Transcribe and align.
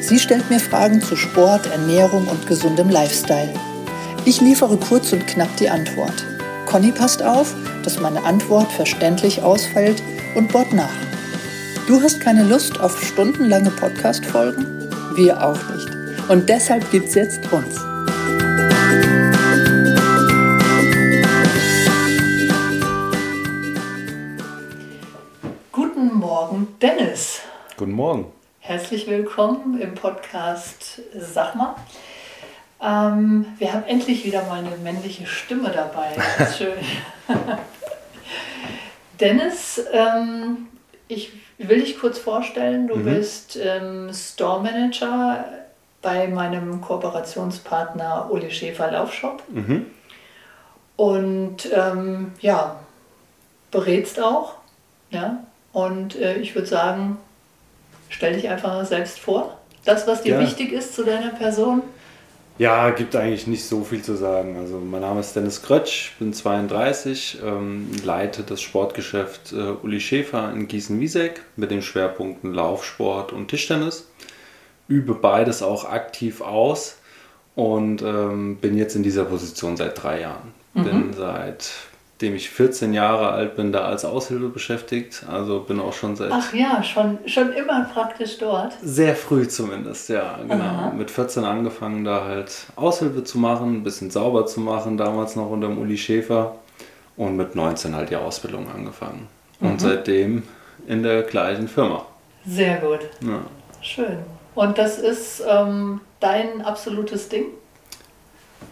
Sie 0.00 0.18
stellt 0.18 0.48
mir 0.50 0.60
Fragen 0.60 1.00
zu 1.00 1.16
Sport, 1.16 1.66
Ernährung 1.66 2.28
und 2.28 2.46
gesundem 2.46 2.90
Lifestyle. 2.90 3.52
Ich 4.24 4.40
liefere 4.40 4.76
kurz 4.76 5.12
und 5.12 5.26
knapp 5.26 5.56
die 5.56 5.68
Antwort. 5.68 6.24
Conny 6.66 6.92
passt 6.92 7.22
auf, 7.22 7.54
dass 7.82 8.00
meine 8.00 8.24
Antwort 8.24 8.70
verständlich 8.72 9.42
ausfällt 9.42 10.02
und 10.34 10.52
bohrt 10.52 10.72
nach. 10.72 10.94
Du 11.86 12.02
hast 12.02 12.20
keine 12.20 12.42
Lust 12.42 12.80
auf 12.80 13.00
stundenlange 13.02 13.70
Podcast-Folgen? 13.70 14.90
Wir 15.14 15.44
auch 15.44 15.58
nicht. 15.70 15.88
Und 16.28 16.48
deshalb 16.48 16.90
gibt's 16.90 17.14
jetzt 17.14 17.40
uns. 17.52 17.76
Guten 25.70 26.14
Morgen, 26.14 26.66
Dennis. 26.82 27.40
Guten 27.76 27.92
Morgen. 27.92 28.26
Herzlich 28.66 29.06
willkommen 29.06 29.80
im 29.80 29.94
Podcast 29.94 31.00
Sag 31.16 31.54
mal. 31.54 31.76
Ähm, 32.82 33.46
wir 33.58 33.72
haben 33.72 33.84
endlich 33.84 34.24
wieder 34.24 34.42
mal 34.46 34.58
eine 34.58 34.76
männliche 34.78 35.24
Stimme 35.24 35.70
dabei. 35.70 36.08
Das 36.36 36.50
ist 36.50 36.58
schön. 36.58 36.72
Dennis, 39.20 39.84
ähm, 39.92 40.66
ich 41.06 41.30
will 41.58 41.80
dich 41.80 42.00
kurz 42.00 42.18
vorstellen. 42.18 42.88
Du 42.88 42.96
mhm. 42.96 43.04
bist 43.04 43.56
ähm, 43.56 44.10
Store 44.12 44.60
Manager 44.60 45.44
bei 46.02 46.26
meinem 46.26 46.80
Kooperationspartner 46.80 48.26
Uli 48.32 48.50
Schäfer 48.50 48.90
Laufshop. 48.90 49.44
Mhm. 49.48 49.86
Und 50.96 51.72
ähm, 51.72 52.32
ja, 52.40 52.80
berätst 53.70 54.20
auch. 54.20 54.54
Ja? 55.10 55.44
Und 55.72 56.16
äh, 56.16 56.38
ich 56.38 56.56
würde 56.56 56.66
sagen, 56.66 57.18
stell 58.08 58.34
dich 58.34 58.48
einfach 58.48 58.84
selbst 58.86 59.18
vor. 59.18 59.58
Das, 59.84 60.06
was 60.06 60.22
dir 60.22 60.34
ja. 60.34 60.40
wichtig 60.40 60.72
ist 60.72 60.94
zu 60.94 61.04
deiner 61.04 61.30
Person. 61.30 61.82
Ja, 62.58 62.90
gibt 62.90 63.14
eigentlich 63.14 63.46
nicht 63.46 63.64
so 63.64 63.84
viel 63.84 64.02
zu 64.02 64.16
sagen. 64.16 64.56
Also 64.56 64.78
mein 64.78 65.02
Name 65.02 65.20
ist 65.20 65.36
Dennis 65.36 65.62
Krötsch, 65.62 66.12
bin 66.18 66.32
32, 66.32 67.38
ähm, 67.44 67.90
leite 68.02 68.42
das 68.42 68.62
Sportgeschäft 68.62 69.52
äh, 69.52 69.72
Uli 69.82 70.00
Schäfer 70.00 70.52
in 70.52 70.66
Gießen-Wieseck 70.66 71.42
mit 71.56 71.70
den 71.70 71.82
Schwerpunkten 71.82 72.54
Laufsport 72.54 73.32
und 73.32 73.48
Tischtennis. 73.48 74.08
Übe 74.88 75.14
beides 75.14 75.62
auch 75.62 75.84
aktiv 75.84 76.40
aus 76.40 76.96
und 77.54 78.00
ähm, 78.00 78.56
bin 78.56 78.78
jetzt 78.78 78.96
in 78.96 79.02
dieser 79.02 79.24
Position 79.24 79.76
seit 79.76 80.02
drei 80.02 80.22
Jahren. 80.22 80.54
Mhm. 80.72 80.84
Bin 80.84 81.12
seit 81.12 81.70
dem 82.20 82.34
ich 82.34 82.48
14 82.48 82.94
Jahre 82.94 83.30
alt 83.30 83.56
bin, 83.56 83.72
da 83.72 83.84
als 83.84 84.04
Aushilfe 84.04 84.48
beschäftigt. 84.48 85.24
Also 85.30 85.60
bin 85.60 85.80
auch 85.80 85.92
schon 85.92 86.16
seit. 86.16 86.32
Ach 86.32 86.52
ja, 86.54 86.82
schon, 86.82 87.18
schon 87.26 87.52
immer 87.52 87.84
praktisch 87.84 88.38
dort. 88.38 88.74
Sehr 88.82 89.14
früh 89.14 89.46
zumindest, 89.46 90.08
ja, 90.08 90.38
genau. 90.42 90.64
Aha. 90.64 90.92
Mit 90.96 91.10
14 91.10 91.44
angefangen, 91.44 92.04
da 92.04 92.24
halt 92.24 92.52
Aushilfe 92.76 93.24
zu 93.24 93.38
machen, 93.38 93.76
ein 93.76 93.82
bisschen 93.82 94.10
sauber 94.10 94.46
zu 94.46 94.60
machen, 94.60 94.96
damals 94.96 95.36
noch 95.36 95.50
unter 95.50 95.68
dem 95.68 95.78
Uli 95.78 95.98
Schäfer. 95.98 96.56
Und 97.16 97.36
mit 97.36 97.54
19 97.54 97.96
halt 97.96 98.10
die 98.10 98.16
Ausbildung 98.16 98.66
angefangen. 98.70 99.26
Und 99.60 99.72
mhm. 99.72 99.78
seitdem 99.78 100.42
in 100.86 101.02
der 101.02 101.22
gleichen 101.22 101.66
Firma. 101.66 102.04
Sehr 102.46 102.76
gut. 102.76 103.00
Ja. 103.22 103.40
Schön. 103.80 104.18
Und 104.54 104.76
das 104.78 104.98
ist 104.98 105.42
ähm, 105.48 106.00
dein 106.20 106.62
absolutes 106.62 107.28
Ding? 107.28 107.46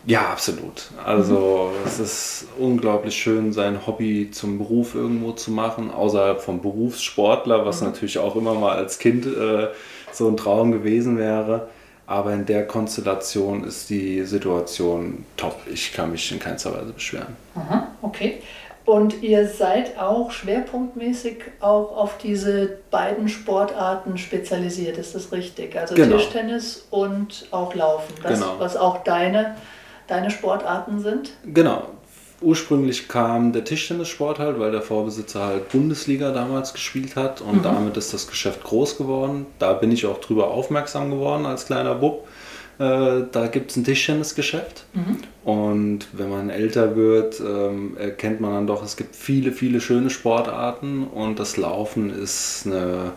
Ja, 0.07 0.29
absolut. 0.31 0.91
Also 1.05 1.71
mhm. 1.73 1.87
es 1.87 1.99
ist 1.99 2.47
unglaublich 2.59 3.17
schön, 3.17 3.53
sein 3.53 3.87
Hobby 3.87 4.31
zum 4.31 4.59
Beruf 4.59 4.95
irgendwo 4.95 5.33
zu 5.33 5.51
machen, 5.51 5.91
außerhalb 5.91 6.41
vom 6.41 6.61
Berufssportler, 6.61 7.65
was 7.65 7.81
mhm. 7.81 7.89
natürlich 7.89 8.19
auch 8.19 8.37
immer 8.37 8.55
mal 8.55 8.77
als 8.77 8.99
Kind 8.99 9.27
äh, 9.27 9.69
so 10.13 10.29
ein 10.29 10.37
Traum 10.37 10.73
gewesen 10.73 11.19
wäre. 11.19 11.69
Aber 12.07 12.35
in 12.35 12.45
der 12.45 12.67
Konstellation 12.67 13.65
ist 13.65 13.89
die 13.89 14.25
Situation 14.25 15.25
top. 15.39 15.57
Ich 15.73 15.95
kann 15.95 16.11
mich 16.11 16.31
in 16.31 16.39
keinster 16.39 16.75
Weise 16.75 16.93
beschweren. 16.93 17.35
Aha, 17.55 17.89
okay. 18.03 18.43
Und 18.85 19.23
ihr 19.23 19.49
seid 19.49 19.99
auch 19.99 20.31
schwerpunktmäßig 20.31 21.39
auch 21.61 21.97
auf 21.97 22.19
diese 22.19 22.81
beiden 22.91 23.31
Sportarten 23.31 24.19
spezialisiert, 24.19 24.99
ist 24.99 25.15
das 25.15 25.33
richtig? 25.33 25.75
Also 25.75 25.95
genau. 25.95 26.19
Tischtennis 26.19 26.87
und 26.91 27.47
auch 27.51 27.75
Laufen. 27.75 28.13
Das, 28.23 28.41
genau. 28.41 28.57
was 28.59 28.77
auch 28.77 29.03
deine 29.03 29.57
deine 30.07 30.31
Sportarten 30.31 31.01
sind? 31.01 31.33
Genau. 31.45 31.89
Ursprünglich 32.41 33.09
kam 33.09 33.53
der 33.53 33.65
Tischtennissport 33.65 34.39
halt, 34.39 34.59
weil 34.59 34.73
der 34.73 34.83
Vorbesitzer 34.83 35.45
halt 35.45 35.69
Bundesliga 35.71 36.31
damals 36.33 36.73
gespielt 36.73 37.17
hat 37.17 37.41
und 37.41 37.59
mhm. 37.59 37.63
damit 37.63 37.97
ist 37.97 38.13
das 38.13 38.27
Geschäft 38.27 38.65
groß 38.65 38.99
geworden. 38.99 39.47
Da 39.59 39.73
bin 39.73 39.93
ich 39.93 40.05
auch 40.05 40.19
drüber 40.19 40.49
aufmerksam 40.49 41.11
geworden 41.11 41.47
als 41.47 41.67
kleiner 41.67 41.95
Bub. 41.95 42.27
Äh, 42.79 43.23
da 43.31 43.47
gibt 43.47 43.71
es 43.71 43.77
ein 43.77 43.85
Tischtennisgeschäft 43.85 44.85
mhm. 44.95 45.19
und 45.45 46.09
wenn 46.13 46.29
man 46.29 46.51
älter 46.51 46.97
wird, 46.97 47.41
ähm, 47.41 47.97
erkennt 47.97 48.41
man 48.41 48.53
dann 48.53 48.67
doch, 48.67 48.83
es 48.83 48.97
gibt 48.97 49.15
viele, 49.15 49.53
viele 49.53 49.81
schöne 49.81 50.11
Sportarten 50.11 51.05
und 51.07 51.39
das 51.39 51.57
Laufen 51.57 52.11
ist 52.11 52.67
eine 52.67 53.13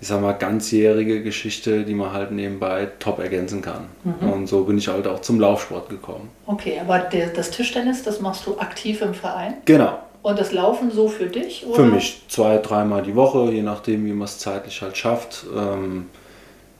ich 0.00 0.08
sag 0.08 0.20
mal, 0.20 0.32
ganzjährige 0.32 1.22
Geschichte, 1.22 1.84
die 1.84 1.94
man 1.94 2.12
halt 2.12 2.30
nebenbei 2.30 2.88
top 2.98 3.18
ergänzen 3.18 3.62
kann. 3.62 3.86
Mhm. 4.04 4.32
Und 4.32 4.46
so 4.46 4.64
bin 4.64 4.78
ich 4.78 4.88
halt 4.88 5.06
auch 5.06 5.20
zum 5.20 5.40
Laufsport 5.40 5.88
gekommen. 5.88 6.30
Okay, 6.46 6.78
aber 6.80 7.00
der, 7.00 7.28
das 7.28 7.50
Tischtennis, 7.50 8.02
das 8.04 8.20
machst 8.20 8.46
du 8.46 8.58
aktiv 8.58 9.02
im 9.02 9.14
Verein? 9.14 9.54
Genau. 9.64 9.98
Und 10.22 10.38
das 10.38 10.52
Laufen 10.52 10.90
so 10.90 11.08
für 11.08 11.26
dich? 11.26 11.66
Oder? 11.66 11.76
Für 11.76 11.86
mich 11.86 12.22
zwei, 12.28 12.58
dreimal 12.58 13.02
die 13.02 13.14
Woche, 13.14 13.50
je 13.50 13.62
nachdem, 13.62 14.04
wie 14.06 14.12
man 14.12 14.24
es 14.24 14.38
zeitlich 14.38 14.82
halt 14.82 14.96
schafft. 14.96 15.46
Ähm, 15.56 16.06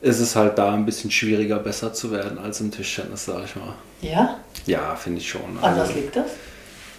ist 0.00 0.20
es 0.20 0.36
halt 0.36 0.58
da 0.58 0.74
ein 0.74 0.86
bisschen 0.86 1.10
schwieriger, 1.10 1.58
besser 1.58 1.92
zu 1.92 2.12
werden 2.12 2.38
als 2.38 2.60
im 2.60 2.70
Tischtennis, 2.70 3.24
sag 3.24 3.44
ich 3.44 3.56
mal. 3.56 3.74
Ja? 4.00 4.38
Ja, 4.66 4.94
finde 4.94 5.20
ich 5.20 5.28
schon. 5.28 5.58
An 5.60 5.64
also, 5.64 5.80
was 5.80 5.94
liegt 5.94 6.14
das? 6.14 6.26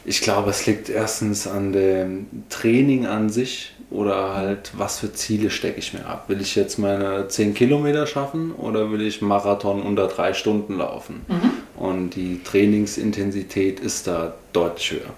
Ich 0.09 0.21
glaube, 0.21 0.49
es 0.49 0.65
liegt 0.65 0.89
erstens 0.89 1.45
an 1.45 1.71
dem 1.71 2.25
Training 2.49 3.05
an 3.05 3.29
sich 3.29 3.73
oder 3.91 4.33
halt, 4.33 4.71
was 4.75 4.97
für 4.97 5.13
Ziele 5.13 5.51
stecke 5.51 5.77
ich 5.77 5.93
mir 5.93 6.03
ab? 6.07 6.25
Will 6.29 6.41
ich 6.41 6.55
jetzt 6.55 6.79
meine 6.79 7.27
10 7.27 7.53
Kilometer 7.53 8.07
schaffen 8.07 8.51
oder 8.53 8.91
will 8.91 9.01
ich 9.01 9.21
Marathon 9.21 9.83
unter 9.83 10.07
drei 10.07 10.33
Stunden 10.33 10.79
laufen? 10.79 11.21
Mhm. 11.27 11.51
Und 11.79 12.09
die 12.15 12.41
Trainingsintensität 12.43 13.79
ist 13.81 14.07
da 14.07 14.33
deutlich 14.51 14.93
höher. 14.93 15.13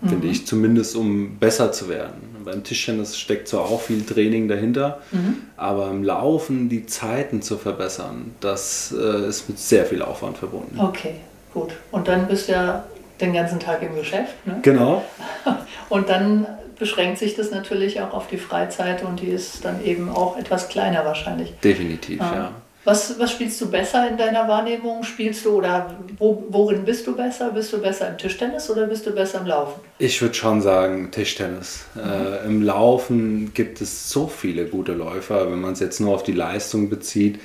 Mhm. 0.00 0.08
Finde 0.08 0.28
ich, 0.28 0.46
zumindest 0.46 0.94
um 0.94 1.36
besser 1.38 1.72
zu 1.72 1.88
werden. 1.88 2.36
Beim 2.44 2.62
Tischtennis 2.62 3.18
steckt 3.18 3.48
zwar 3.48 3.62
auch 3.62 3.80
viel 3.80 4.04
Training 4.04 4.46
dahinter, 4.46 5.02
mhm. 5.10 5.38
aber 5.56 5.90
im 5.90 6.04
Laufen 6.04 6.68
die 6.68 6.86
Zeiten 6.86 7.42
zu 7.42 7.58
verbessern, 7.58 8.30
das 8.40 8.94
äh, 8.96 9.26
ist 9.26 9.48
mit 9.48 9.58
sehr 9.58 9.86
viel 9.86 10.02
Aufwand 10.02 10.38
verbunden. 10.38 10.78
Okay, 10.78 11.16
gut. 11.52 11.72
Und 11.90 12.06
dann 12.06 12.28
bist 12.28 12.46
du 12.46 12.52
ja 12.52 12.84
den 13.20 13.32
ganzen 13.32 13.60
Tag 13.60 13.82
im 13.82 13.94
Geschäft. 13.94 14.34
Ne? 14.46 14.58
Genau. 14.62 15.04
Und 15.88 16.08
dann 16.08 16.46
beschränkt 16.78 17.18
sich 17.18 17.36
das 17.36 17.50
natürlich 17.50 18.00
auch 18.00 18.12
auf 18.12 18.26
die 18.26 18.36
Freizeit 18.36 19.04
und 19.04 19.20
die 19.20 19.28
ist 19.28 19.64
dann 19.64 19.84
eben 19.84 20.08
auch 20.08 20.36
etwas 20.36 20.68
kleiner 20.68 21.04
wahrscheinlich. 21.04 21.52
Definitiv, 21.62 22.18
ja. 22.18 22.34
ja. 22.34 22.50
Was, 22.84 23.18
was 23.18 23.32
spielst 23.32 23.58
du 23.62 23.70
besser 23.70 24.06
in 24.08 24.18
deiner 24.18 24.46
Wahrnehmung? 24.46 25.04
Spielst 25.04 25.46
du 25.46 25.52
oder 25.52 25.96
wo, 26.18 26.44
worin 26.50 26.84
bist 26.84 27.06
du 27.06 27.16
besser? 27.16 27.50
Bist 27.50 27.72
du 27.72 27.80
besser 27.80 28.08
im 28.08 28.18
Tischtennis 28.18 28.68
oder 28.68 28.86
bist 28.86 29.06
du 29.06 29.10
besser 29.12 29.40
im 29.40 29.46
Laufen? 29.46 29.80
Ich 29.98 30.20
würde 30.20 30.34
schon 30.34 30.60
sagen 30.60 31.10
Tischtennis. 31.10 31.86
Mhm. 31.94 32.00
Äh, 32.02 32.46
Im 32.46 32.62
Laufen 32.62 33.54
gibt 33.54 33.80
es 33.80 34.10
so 34.10 34.26
viele 34.26 34.66
gute 34.66 34.92
Läufer, 34.92 35.50
wenn 35.50 35.62
man 35.62 35.72
es 35.72 35.80
jetzt 35.80 35.98
nur 35.98 36.14
auf 36.14 36.24
die 36.24 36.32
Leistung 36.32 36.90
bezieht, 36.90 37.40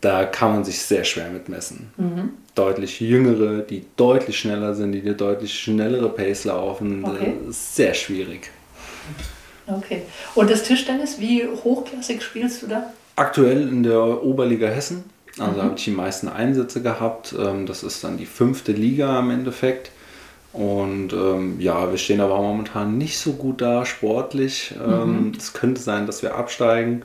da 0.00 0.24
kann 0.24 0.52
man 0.52 0.64
sich 0.64 0.80
sehr 0.80 1.04
schwer 1.04 1.30
mitmessen. 1.30 1.90
Mhm. 1.96 2.30
Deutlich 2.54 3.00
jüngere, 3.00 3.62
die 3.62 3.84
deutlich 3.96 4.38
schneller 4.38 4.74
sind, 4.74 4.92
die 4.92 5.00
eine 5.00 5.14
deutlich 5.14 5.58
schnellere 5.58 6.08
Pace 6.08 6.44
laufen, 6.44 7.04
okay. 7.04 7.34
sehr 7.50 7.94
schwierig. 7.94 8.50
Okay. 9.66 10.02
Und 10.34 10.50
das 10.50 10.62
Tischtennis, 10.62 11.20
wie 11.20 11.46
hochklassig 11.46 12.22
spielst 12.22 12.62
du 12.62 12.68
da? 12.68 12.92
Aktuell 13.16 13.68
in 13.68 13.82
der 13.82 14.22
Oberliga 14.24 14.68
Hessen. 14.68 15.04
Also 15.38 15.60
mhm. 15.60 15.62
habe 15.62 15.74
ich 15.76 15.84
die 15.84 15.90
meisten 15.90 16.28
Einsätze 16.28 16.82
gehabt. 16.82 17.34
Ähm, 17.38 17.66
das 17.66 17.82
ist 17.82 18.02
dann 18.02 18.16
die 18.16 18.26
fünfte 18.26 18.72
Liga 18.72 19.18
im 19.18 19.30
Endeffekt. 19.30 19.90
Und 20.52 21.12
ähm, 21.12 21.60
ja, 21.60 21.90
wir 21.90 21.98
stehen 21.98 22.20
aber 22.20 22.38
momentan 22.38 22.96
nicht 22.98 23.18
so 23.18 23.34
gut 23.34 23.60
da 23.60 23.84
sportlich. 23.84 24.74
Ähm, 24.82 25.28
mhm. 25.28 25.32
Es 25.36 25.52
könnte 25.52 25.80
sein, 25.80 26.06
dass 26.06 26.22
wir 26.22 26.34
absteigen. 26.34 27.02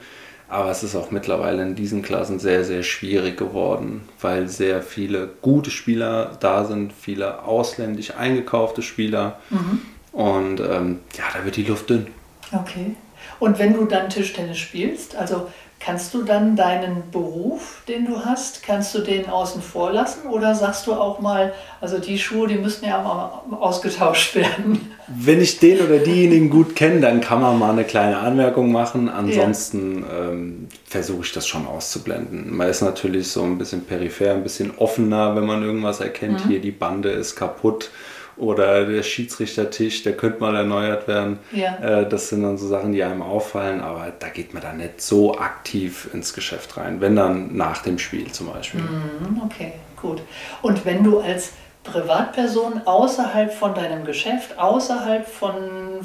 Aber 0.54 0.70
es 0.70 0.84
ist 0.84 0.96
auch 0.96 1.10
mittlerweile 1.10 1.64
in 1.64 1.74
diesen 1.74 2.04
Klassen 2.04 2.38
sehr, 2.38 2.64
sehr 2.64 2.84
schwierig 2.84 3.38
geworden, 3.38 4.08
weil 4.22 4.48
sehr 4.48 4.84
viele 4.84 5.32
gute 5.42 5.72
Spieler 5.72 6.38
da 6.42 6.66
sind, 6.66 6.94
viele 6.94 7.42
ausländisch 7.42 8.12
eingekaufte 8.16 8.84
Spieler. 8.84 9.40
Mhm. 9.50 9.82
Und 10.12 10.60
ähm, 10.60 11.00
ja, 11.18 11.24
da 11.34 11.44
wird 11.44 11.56
die 11.56 11.64
Luft 11.64 11.90
dünn. 11.90 12.06
Okay. 12.52 12.96
Und 13.40 13.58
wenn 13.58 13.74
du 13.74 13.86
dann 13.86 14.10
Tischtennis 14.10 14.60
spielst, 14.60 15.16
also 15.16 15.50
kannst 15.84 16.14
du 16.14 16.24
dann 16.24 16.56
deinen 16.56 17.12
Beruf, 17.12 17.82
den 17.88 18.06
du 18.06 18.24
hast, 18.24 18.64
kannst 18.64 18.96
du 18.96 19.00
den 19.00 19.28
außen 19.28 19.62
vor 19.62 19.92
lassen 19.92 20.28
oder 20.28 20.56
sagst 20.56 20.88
du 20.88 20.94
auch 20.94 21.20
mal, 21.20 21.54
also 21.82 22.00
die 22.00 22.18
Schuhe, 22.18 22.48
die 22.48 22.56
müssen 22.56 22.86
ja 22.86 23.02
mal 23.02 23.58
ausgetauscht 23.58 24.36
werden? 24.36 24.92
Wenn 25.08 25.42
ich 25.42 25.60
den 25.60 25.82
oder 25.82 26.00
diejenigen 26.00 26.50
gut 26.50 26.76
kenne, 26.76 27.02
dann 27.02 27.20
kann 27.20 27.42
man 27.42 27.60
mal 27.60 27.72
eine 27.72 27.84
kleine 27.84 28.20
Anmerkung 28.20 28.72
machen. 28.72 29.10
Ansonsten 29.10 30.04
ja. 30.04 30.30
ähm, 30.30 30.68
versuche 30.86 31.24
ich 31.24 31.34
das 31.34 31.48
schon 31.48 31.68
auszublenden. 31.68 32.56
Man 32.56 32.70
ist 32.70 32.82
natürlich 32.82 33.28
so 33.28 33.44
ein 33.44 33.58
bisschen 33.58 33.84
peripher, 33.84 34.32
ein 34.32 34.44
bisschen 34.44 34.78
offener, 34.78 35.36
wenn 35.36 35.46
man 35.46 35.64
irgendwas 35.64 36.00
erkennt. 36.00 36.46
Mhm. 36.46 36.50
Hier 36.50 36.62
die 36.62 36.72
Bande 36.72 37.10
ist 37.10 37.36
kaputt 37.36 37.90
oder 38.38 38.86
der 38.86 39.04
Schiedsrichtertisch, 39.04 40.04
der 40.04 40.18
könnte 40.18 40.40
mal 40.40 40.56
erneuert 40.56 41.08
werden. 41.08 41.40
Ja. 41.52 41.78
Äh, 41.78 42.10
das 42.10 42.30
sind 42.30 42.44
dann 42.44 42.58
so 42.58 42.68
Sachen, 42.68 42.92
die 42.92 43.04
einem 43.04 43.22
auffallen, 43.22 43.82
aber 43.82 44.12
da 44.18 44.30
geht 44.30 44.54
man 44.54 44.64
dann 44.64 44.78
nicht 44.78 45.02
so 45.02 45.38
aktiv 45.38 46.10
ins 46.14 46.34
Geschäft 46.34 46.78
rein, 46.78 47.02
wenn 47.02 47.16
dann 47.16 47.56
nach 47.56 47.82
dem 47.84 48.00
Spiel 48.00 48.32
zum 48.32 48.52
Beispiel. 48.52 48.82
Mhm, 48.82 49.42
okay, 49.46 49.74
gut. 50.02 50.22
Und 50.62 50.86
wenn 50.86 51.04
du 51.04 51.20
als 51.20 51.52
Privatperson 51.84 52.82
außerhalb 52.86 53.54
von 53.54 53.76
deinem 53.76 54.06
Geschäft, 54.06 54.58
außerhalb 54.58 55.28
von, 55.28 55.54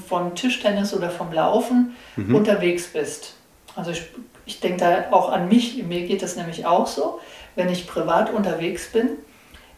von 0.07 0.35
Tischtennis 0.35 0.93
oder 0.93 1.09
vom 1.09 1.33
Laufen 1.33 1.95
mhm. 2.17 2.35
unterwegs 2.35 2.89
bist, 2.89 3.35
also 3.77 3.93
ich, 3.93 4.03
ich 4.45 4.61
denke 4.61 4.79
da 4.79 5.17
auch 5.17 5.31
an 5.31 5.49
mich, 5.49 5.83
mir 5.85 6.07
geht 6.07 6.23
das 6.23 6.37
nämlich 6.37 6.67
auch 6.67 6.87
so, 6.87 7.21
wenn 7.55 7.69
ich 7.69 7.87
privat 7.87 8.33
unterwegs 8.33 8.91
bin, 8.93 9.11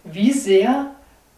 wie 0.05 0.33
sehr 0.33 0.91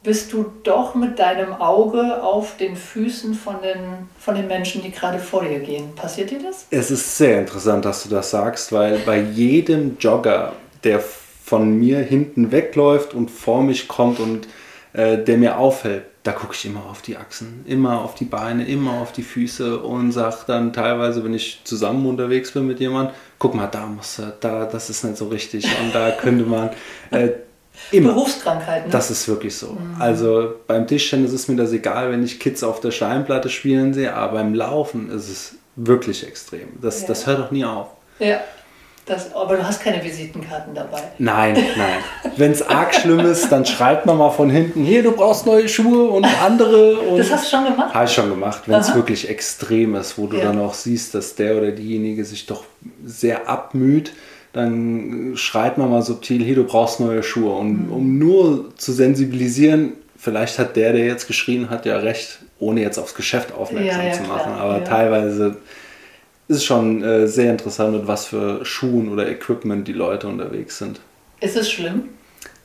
bist 0.03 0.33
du 0.33 0.53
doch 0.65 0.95
mit 0.95 1.19
deinem 1.19 1.53
Auge 1.53 2.23
auf 2.23 2.57
den 2.57 2.77
Füßen 2.77 3.35
von 3.35 3.57
den, 3.63 4.09
von 4.19 4.35
den 4.35 4.49
Menschen, 4.49 4.83
die 4.83 4.91
gerade 4.91 5.19
vor 5.19 5.45
dir 5.45 5.61
gehen. 5.61 5.95
Passiert 5.95 6.31
dir 6.31 6.41
das? 6.43 6.67
Es 6.71 6.91
ist 6.91 7.17
sehr 7.17 7.39
interessant, 7.39 7.85
dass 7.85 8.03
du 8.03 8.09
das 8.09 8.31
sagst, 8.31 8.73
weil 8.73 8.99
bei 9.01 9.21
jedem 9.21 9.97
Jogger, 9.99 10.53
der 10.83 11.01
von 11.01 11.79
mir 11.79 11.99
hinten 11.99 12.51
wegläuft 12.51 13.15
und 13.15 13.31
vor 13.31 13.63
mich 13.63 13.87
kommt 13.87 14.19
und 14.19 14.49
äh, 14.93 15.19
der 15.19 15.39
mir 15.39 15.59
auffällt, 15.59 16.05
da 16.25 16.33
gucke 16.33 16.55
ich 16.55 16.65
immer 16.65 16.87
auf 16.89 17.03
die 17.03 17.17
Achsen, 17.17 17.65
immer 17.67 18.01
auf 18.01 18.15
die 18.15 18.25
Beine, 18.25 18.67
immer 18.67 19.01
auf 19.01 19.13
die 19.13 19.23
Füße 19.23 19.81
und 19.81 20.13
sage 20.13 20.37
dann 20.47 20.73
teilweise, 20.73 21.25
wenn 21.25 21.35
ich 21.35 21.61
zusammen 21.65 22.07
unterwegs 22.07 22.53
bin 22.53 22.67
mit 22.67 22.79
jemandem, 22.79 23.15
guck 23.39 23.55
mal, 23.55 23.67
da 23.67 23.87
muss 23.87 24.21
er, 24.21 24.33
da, 24.39 24.67
das 24.67 24.89
ist 24.89 25.05
nicht 25.05 25.17
so 25.17 25.29
richtig 25.29 25.67
und 25.81 25.95
da 25.95 26.13
könnte 26.13 26.45
man. 26.45 26.71
Äh, 27.11 27.31
Immer. 27.91 28.13
Berufskrankheiten. 28.13 28.89
Ne? 28.89 28.93
Das 28.93 29.11
ist 29.11 29.27
wirklich 29.29 29.57
so. 29.57 29.73
Mhm. 29.73 29.97
Also 30.01 30.55
beim 30.67 30.87
Tischtennis 30.87 31.33
ist 31.33 31.49
mir 31.49 31.57
das 31.57 31.73
egal, 31.73 32.11
wenn 32.11 32.25
ich 32.25 32.41
Kids 32.41 32.63
auf 32.63 32.81
der 32.81 32.91
Steinplatte 32.91 33.49
spielen 33.49 33.95
sehe, 33.95 34.15
aber 34.15 34.35
beim 34.35 34.55
Laufen 34.55 35.11
ist 35.11 35.29
es 35.29 35.55
wirklich 35.77 36.27
extrem. 36.27 36.69
Das, 36.81 37.03
ja. 37.03 37.09
das 37.09 37.27
hört 37.27 37.39
doch 37.39 37.51
nie 37.51 37.65
auf. 37.65 37.89
Ja. 38.19 38.41
Das, 39.05 39.35
aber 39.35 39.57
du 39.57 39.67
hast 39.67 39.83
keine 39.83 40.03
Visitenkarten 40.05 40.77
dabei. 40.77 41.03
Nein, 41.19 41.55
nein. 41.77 41.99
Wenn 42.37 42.53
es 42.53 42.63
arg 42.63 42.95
schlimm 42.95 43.19
ist, 43.19 43.51
dann 43.51 43.67
schreibt 43.67 44.07
man 44.07 44.17
mal 44.17 44.31
von 44.31 44.49
hinten, 44.49 44.85
hier, 44.85 45.03
du 45.03 45.11
brauchst 45.11 45.45
neue 45.45 45.69
Schuhe 45.69 46.09
und 46.09 46.25
andere. 46.25 47.01
Und 47.01 47.19
das 47.19 47.33
hast 47.33 47.47
du 47.47 47.57
schon 47.57 47.65
gemacht? 47.65 47.93
Habe 47.93 48.05
ich 48.05 48.13
schon 48.13 48.31
gemacht, 48.31 48.63
wenn 48.67 48.79
es 48.79 48.95
wirklich 48.95 49.29
extrem 49.29 49.97
ist, 49.97 50.19
wo 50.19 50.29
du 50.29 50.37
ja. 50.37 50.45
dann 50.45 50.61
auch 50.61 50.75
siehst, 50.75 51.17
dass 51.17 51.35
der 51.35 51.57
oder 51.57 51.73
diejenige 51.73 52.25
sich 52.25 52.47
doch 52.47 52.63
sehr 53.05 53.49
abmüht 53.49 54.13
dann 54.53 55.33
schreit 55.35 55.79
man 55.79 55.91
mal 55.91 56.03
subtil, 56.03 56.45
hey, 56.45 56.55
du 56.55 56.65
brauchst 56.65 57.01
neue 57.01 57.23
Schuhe. 57.23 57.55
Und 57.55 57.87
mhm. 57.87 57.93
um 57.93 58.19
nur 58.19 58.77
zu 58.77 58.93
sensibilisieren, 58.93 59.95
vielleicht 60.17 60.59
hat 60.59 60.77
der, 60.77 60.93
der 60.93 61.07
jetzt 61.07 61.27
geschrien 61.27 61.71
hat, 61.71 61.87
ja 61.87 61.97
recht, 61.99 62.41
ohne 62.59 62.83
jetzt 62.83 62.99
aufs 62.99 63.15
Geschäft 63.15 63.53
aufmerksam 63.53 64.01
ja, 64.01 64.09
ja, 64.09 64.13
zu 64.13 64.23
machen. 64.25 64.53
Klar, 64.53 64.61
Aber 64.61 64.79
ja. 64.79 64.85
teilweise 64.85 65.57
ist 66.49 66.57
es 66.59 66.65
schon 66.65 67.03
äh, 67.03 67.27
sehr 67.27 67.51
interessant, 67.51 67.95
mit 67.95 68.07
was 68.07 68.27
für 68.27 68.65
Schuhen 68.65 69.09
oder 69.09 69.29
Equipment 69.29 69.89
die 69.89 69.95
Leute 69.95 70.29
unterwegs 70.29 70.79
sind. 70.79 71.01
Ist 71.41 71.57
es 71.57 71.71
schlimm? 71.71 72.11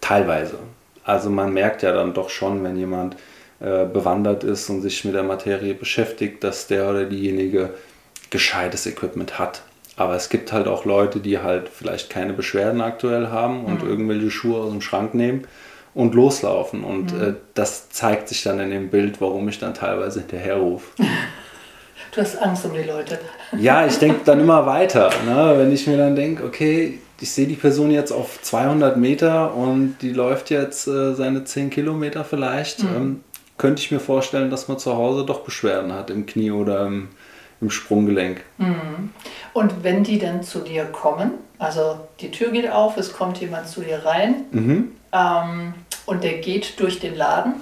Teilweise. 0.01 0.59
Also 1.03 1.29
man 1.29 1.53
merkt 1.53 1.83
ja 1.83 1.93
dann 1.93 2.13
doch 2.13 2.29
schon, 2.29 2.63
wenn 2.63 2.75
jemand 2.75 3.15
äh, 3.59 3.85
bewandert 3.85 4.43
ist 4.43 4.69
und 4.69 4.81
sich 4.81 5.05
mit 5.05 5.15
der 5.15 5.23
Materie 5.23 5.73
beschäftigt, 5.73 6.43
dass 6.43 6.67
der 6.67 6.89
oder 6.89 7.05
diejenige 7.05 7.71
gescheites 8.29 8.85
Equipment 8.85 9.39
hat. 9.39 9.61
Aber 9.97 10.15
es 10.15 10.29
gibt 10.29 10.53
halt 10.53 10.67
auch 10.67 10.85
Leute, 10.85 11.19
die 11.19 11.39
halt 11.39 11.69
vielleicht 11.69 12.09
keine 12.09 12.33
Beschwerden 12.33 12.81
aktuell 12.81 13.27
haben 13.27 13.65
und 13.65 13.83
mhm. 13.83 13.89
irgendwelche 13.89 14.31
Schuhe 14.31 14.61
aus 14.61 14.69
dem 14.69 14.81
Schrank 14.81 15.15
nehmen 15.15 15.47
und 15.95 16.13
loslaufen. 16.13 16.83
Und 16.83 17.13
mhm. 17.13 17.23
äh, 17.23 17.33
das 17.55 17.89
zeigt 17.89 18.29
sich 18.29 18.43
dann 18.43 18.59
in 18.59 18.69
dem 18.69 18.89
Bild, 18.89 19.19
warum 19.19 19.49
ich 19.49 19.59
dann 19.59 19.73
teilweise 19.73 20.19
hinterher 20.21 20.57
rufe. 20.57 20.87
Du 22.15 22.23
hast 22.23 22.41
Angst 22.41 22.65
um 22.65 22.73
die 22.73 22.81
Leute. 22.81 23.19
Ja, 23.59 23.85
ich 23.85 23.99
denke 23.99 24.21
dann 24.25 24.39
immer 24.39 24.65
weiter. 24.65 25.11
Ne? 25.25 25.53
Wenn 25.57 25.71
ich 25.71 25.85
mir 25.85 25.97
dann 25.97 26.15
denke, 26.15 26.45
okay, 26.45 26.99
ich 27.19 27.31
sehe 27.31 27.45
die 27.45 27.55
Person 27.55 27.91
jetzt 27.91 28.11
auf 28.11 28.41
200 28.41 28.97
Meter 28.97 29.53
und 29.53 29.97
die 30.01 30.13
läuft 30.13 30.49
jetzt 30.49 30.87
äh, 30.87 31.13
seine 31.13 31.43
10 31.43 31.69
Kilometer 31.69 32.23
vielleicht, 32.23 32.81
mhm. 32.81 32.95
ähm, 32.95 33.23
könnte 33.57 33.81
ich 33.81 33.91
mir 33.91 33.99
vorstellen, 33.99 34.49
dass 34.49 34.67
man 34.67 34.79
zu 34.79 34.95
Hause 34.95 35.25
doch 35.25 35.41
Beschwerden 35.41 35.93
hat 35.93 36.09
im 36.09 36.25
Knie 36.25 36.51
oder 36.51 36.87
im, 36.87 37.09
im 37.61 37.69
Sprunggelenk. 37.69 38.43
Mhm. 38.57 39.11
Und 39.53 39.83
wenn 39.83 40.03
die 40.03 40.19
dann 40.19 40.43
zu 40.43 40.59
dir 40.59 40.85
kommen, 40.85 41.31
also 41.59 41.99
die 42.19 42.31
Tür 42.31 42.51
geht 42.51 42.69
auf, 42.69 42.97
es 42.97 43.13
kommt 43.13 43.39
jemand 43.39 43.67
zu 43.67 43.81
dir 43.81 44.05
rein 44.05 44.45
mhm. 44.51 44.91
ähm, 45.11 45.73
und 46.05 46.23
der 46.23 46.37
geht 46.39 46.79
durch 46.79 46.99
den 46.99 47.15
Laden, 47.15 47.55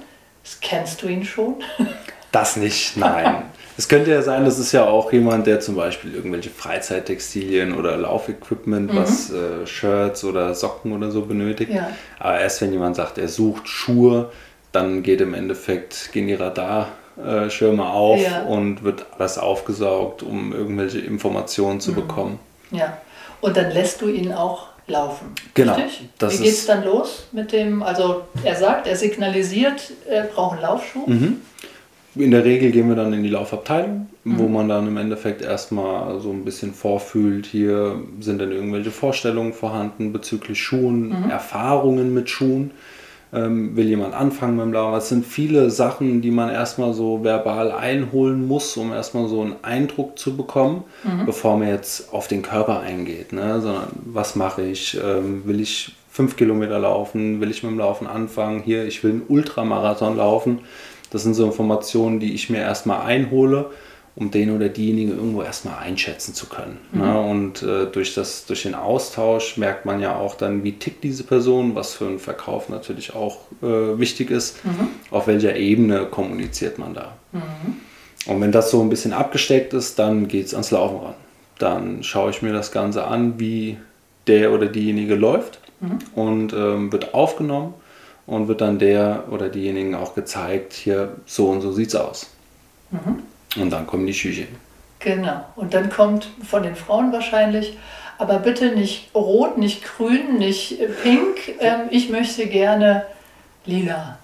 kennst 0.61 1.01
du 1.01 1.07
ihn 1.07 1.23
schon? 1.23 1.55
Das 2.31 2.57
nicht, 2.57 2.97
nein. 2.97 3.43
Es 3.77 3.89
könnte 3.89 4.11
ja 4.11 4.21
sein, 4.21 4.45
das 4.45 4.57
ist 4.57 4.71
ja 4.71 4.85
auch 4.85 5.11
jemand, 5.11 5.47
der 5.47 5.59
zum 5.59 5.75
Beispiel 5.75 6.15
irgendwelche 6.15 6.49
Freizeittextilien 6.49 7.73
oder 7.73 7.97
Laufequipment, 7.97 8.93
mhm. 8.93 8.97
was 8.97 9.31
äh, 9.31 9.67
Shirts 9.67 10.23
oder 10.23 10.55
Socken 10.55 10.93
oder 10.93 11.11
so 11.11 11.23
benötigt. 11.23 11.71
Ja. 11.71 11.89
Aber 12.19 12.39
erst 12.39 12.61
wenn 12.61 12.71
jemand 12.71 12.95
sagt, 12.95 13.17
er 13.17 13.27
sucht 13.27 13.67
Schuhe, 13.67 14.31
dann 14.71 15.03
geht 15.03 15.19
im 15.19 15.33
Endeffekt, 15.33 16.11
gehen 16.13 16.27
die 16.27 16.35
Radar 16.35 16.89
äh, 17.23 17.49
Schirme 17.49 17.85
auf 17.85 18.19
ja. 18.19 18.43
und 18.43 18.83
wird 18.83 19.05
alles 19.17 19.37
aufgesaugt, 19.37 20.23
um 20.23 20.53
irgendwelche 20.53 20.99
Informationen 20.99 21.79
zu 21.79 21.91
mhm. 21.91 21.95
bekommen. 21.95 22.39
Ja, 22.71 22.97
und 23.41 23.55
dann 23.55 23.71
lässt 23.71 24.01
du 24.01 24.09
ihn 24.09 24.33
auch 24.33 24.67
laufen. 24.87 25.33
Genau. 25.53 25.75
Richtig? 25.75 26.09
Wie 26.19 26.43
geht 26.43 26.53
es 26.53 26.65
dann 26.65 26.83
los 26.83 27.27
mit 27.31 27.51
dem, 27.51 27.83
also 27.83 28.23
er 28.43 28.55
sagt, 28.55 28.87
er 28.87 28.95
signalisiert, 28.95 29.93
er 30.07 30.23
braucht 30.23 30.53
einen 30.53 30.61
Laufschuh. 30.61 31.05
Mhm. 31.07 31.41
In 32.15 32.31
der 32.31 32.45
Regel 32.45 32.71
gehen 32.71 32.87
wir 32.87 32.95
dann 32.95 33.11
in 33.11 33.23
die 33.23 33.29
Laufabteilung, 33.29 34.07
mhm. 34.23 34.39
wo 34.39 34.47
man 34.47 34.69
dann 34.69 34.87
im 34.87 34.95
Endeffekt 34.95 35.41
erstmal 35.41 36.19
so 36.21 36.31
ein 36.31 36.45
bisschen 36.45 36.73
vorfühlt, 36.73 37.45
hier 37.45 37.99
sind 38.21 38.39
dann 38.39 38.51
irgendwelche 38.51 38.91
Vorstellungen 38.91 39.53
vorhanden 39.53 40.13
bezüglich 40.13 40.61
Schuhen, 40.61 41.09
mhm. 41.09 41.29
Erfahrungen 41.29 42.13
mit 42.13 42.29
Schuhen 42.29 42.71
ähm, 43.35 43.75
will 43.75 43.87
jemand 43.87 44.13
anfangen 44.13 44.55
mit 44.55 44.65
dem 44.65 44.73
Laufen. 44.73 44.97
Es 44.97 45.09
sind 45.09 45.25
viele 45.25 45.69
Sachen, 45.69 46.21
die 46.21 46.31
man 46.31 46.49
erstmal 46.49 46.93
so 46.93 47.23
verbal 47.23 47.71
einholen 47.71 48.47
muss, 48.47 48.77
um 48.77 48.93
erstmal 48.93 49.27
so 49.27 49.41
einen 49.41 49.55
Eindruck 49.61 50.17
zu 50.17 50.37
bekommen, 50.37 50.83
mhm. 51.03 51.25
bevor 51.25 51.57
man 51.57 51.67
jetzt 51.67 52.13
auf 52.13 52.27
den 52.27 52.41
Körper 52.41 52.79
eingeht. 52.79 53.33
Ne? 53.33 53.61
Sondern 53.61 53.87
was 54.05 54.35
mache 54.35 54.63
ich? 54.63 54.97
Ähm, 55.03 55.43
will 55.45 55.59
ich 55.59 55.95
fünf 56.09 56.37
Kilometer 56.37 56.79
laufen? 56.79 57.41
Will 57.41 57.51
ich 57.51 57.61
mit 57.63 57.71
dem 57.71 57.79
Laufen 57.79 58.07
anfangen? 58.07 58.61
Hier, 58.63 58.85
ich 58.85 59.03
will 59.03 59.11
einen 59.11 59.23
Ultramarathon 59.27 60.15
laufen. 60.17 60.59
Das 61.11 61.23
sind 61.23 61.33
so 61.33 61.45
Informationen, 61.45 62.19
die 62.19 62.33
ich 62.33 62.49
mir 62.49 62.59
erstmal 62.59 63.05
einhole 63.05 63.67
um 64.15 64.31
den 64.31 64.55
oder 64.55 64.69
diejenige 64.69 65.13
irgendwo 65.13 65.41
erstmal 65.41 65.79
einschätzen 65.79 66.33
zu 66.33 66.47
können. 66.47 66.77
Mhm. 66.91 67.01
Ne? 67.01 67.19
Und 67.19 67.63
äh, 67.63 67.85
durch, 67.87 68.13
das, 68.13 68.45
durch 68.45 68.63
den 68.63 68.73
Austausch 68.73 69.57
merkt 69.57 69.85
man 69.85 69.99
ja 69.99 70.15
auch 70.15 70.35
dann, 70.35 70.63
wie 70.63 70.73
tickt 70.73 71.03
diese 71.03 71.23
Person, 71.23 71.75
was 71.75 71.95
für 71.95 72.05
einen 72.05 72.19
Verkauf 72.19 72.69
natürlich 72.69 73.13
auch 73.13 73.39
äh, 73.61 73.99
wichtig 73.99 74.31
ist, 74.31 74.63
mhm. 74.65 74.87
auf 75.11 75.27
welcher 75.27 75.55
Ebene 75.57 76.05
kommuniziert 76.05 76.79
man 76.79 76.93
da. 76.93 77.17
Mhm. 77.33 77.41
Und 78.27 78.41
wenn 78.41 78.51
das 78.51 78.71
so 78.71 78.81
ein 78.81 78.89
bisschen 78.89 79.11
abgesteckt 79.11 79.73
ist, 79.73 79.99
dann 79.99 80.27
geht 80.27 80.47
es 80.47 80.53
ans 80.53 80.71
Laufen 80.71 80.97
ran. 81.05 81.13
Dann 81.59 82.03
schaue 82.03 82.29
ich 82.31 82.41
mir 82.41 82.53
das 82.53 82.71
Ganze 82.71 83.05
an, 83.05 83.39
wie 83.39 83.77
der 84.27 84.51
oder 84.51 84.67
diejenige 84.67 85.15
läuft 85.15 85.59
mhm. 85.81 85.99
und 86.15 86.53
ähm, 86.53 86.91
wird 86.91 87.13
aufgenommen 87.13 87.73
und 88.25 88.47
wird 88.47 88.61
dann 88.61 88.79
der 88.79 89.25
oder 89.29 89.49
diejenigen 89.49 89.93
auch 89.93 90.15
gezeigt, 90.15 90.73
hier 90.73 91.17
so 91.25 91.49
und 91.49 91.61
so 91.61 91.73
sieht 91.73 91.89
es 91.89 91.95
aus. 91.95 92.29
Mhm. 92.91 93.23
Und 93.55 93.69
dann 93.69 93.87
kommen 93.87 94.05
die 94.05 94.13
Schüche. 94.13 94.47
Genau. 94.99 95.45
Und 95.55 95.73
dann 95.73 95.89
kommt 95.89 96.27
von 96.43 96.63
den 96.63 96.75
Frauen 96.75 97.11
wahrscheinlich, 97.11 97.77
aber 98.17 98.39
bitte 98.39 98.75
nicht 98.75 99.13
rot, 99.13 99.57
nicht 99.57 99.83
grün, 99.83 100.37
nicht 100.37 100.79
äh, 100.79 100.87
pink. 100.87 101.59
Ähm, 101.59 101.81
ich 101.91 102.09
möchte 102.09 102.47
gerne 102.47 103.05
lila. 103.65 104.17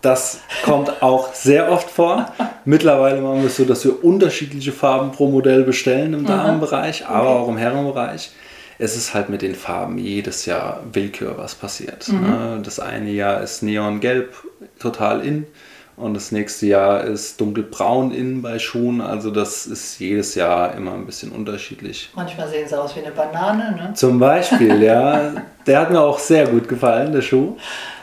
Das 0.00 0.40
kommt 0.64 1.02
auch 1.02 1.32
sehr 1.32 1.72
oft 1.72 1.88
vor. 1.90 2.30
Mittlerweile 2.66 3.22
machen 3.22 3.40
wir 3.40 3.46
es 3.46 3.56
so, 3.56 3.64
dass 3.64 3.84
wir 3.84 4.04
unterschiedliche 4.04 4.72
Farben 4.72 5.12
pro 5.12 5.28
Modell 5.28 5.62
bestellen 5.62 6.12
im 6.12 6.26
Damenbereich, 6.26 7.06
aber 7.06 7.30
auch 7.30 7.48
im 7.48 7.56
Herrenbereich. 7.56 8.30
Es 8.78 8.96
ist 8.96 9.14
halt 9.14 9.30
mit 9.30 9.40
den 9.40 9.54
Farben 9.54 9.96
jedes 9.96 10.44
Jahr 10.44 10.82
Willkür, 10.92 11.38
was 11.38 11.54
passiert. 11.54 12.08
Ne? 12.08 12.60
Das 12.62 12.80
eine 12.80 13.10
Jahr 13.12 13.40
ist 13.40 13.62
Neongelb 13.62 14.34
total 14.78 15.24
in 15.24 15.46
und 15.96 16.14
das 16.14 16.32
nächste 16.32 16.66
Jahr 16.66 17.02
ist 17.04 17.40
dunkelbraun 17.40 18.12
innen 18.12 18.42
bei 18.42 18.58
Schuhen. 18.58 19.00
Also 19.00 19.30
das 19.30 19.66
ist 19.66 19.98
jedes 20.00 20.34
Jahr 20.34 20.74
immer 20.74 20.94
ein 20.94 21.06
bisschen 21.06 21.30
unterschiedlich. 21.32 22.10
Manchmal 22.14 22.48
sehen 22.48 22.68
sie 22.68 22.78
aus 22.80 22.94
wie 22.96 23.00
eine 23.00 23.10
Banane, 23.12 23.76
ne? 23.76 23.92
Zum 23.94 24.18
Beispiel, 24.18 24.82
ja. 24.82 25.32
Der 25.66 25.80
hat 25.80 25.90
mir 25.90 26.00
auch 26.00 26.18
sehr 26.18 26.46
gut 26.46 26.68
gefallen, 26.68 27.12
der 27.12 27.22
Schuh. 27.22 27.56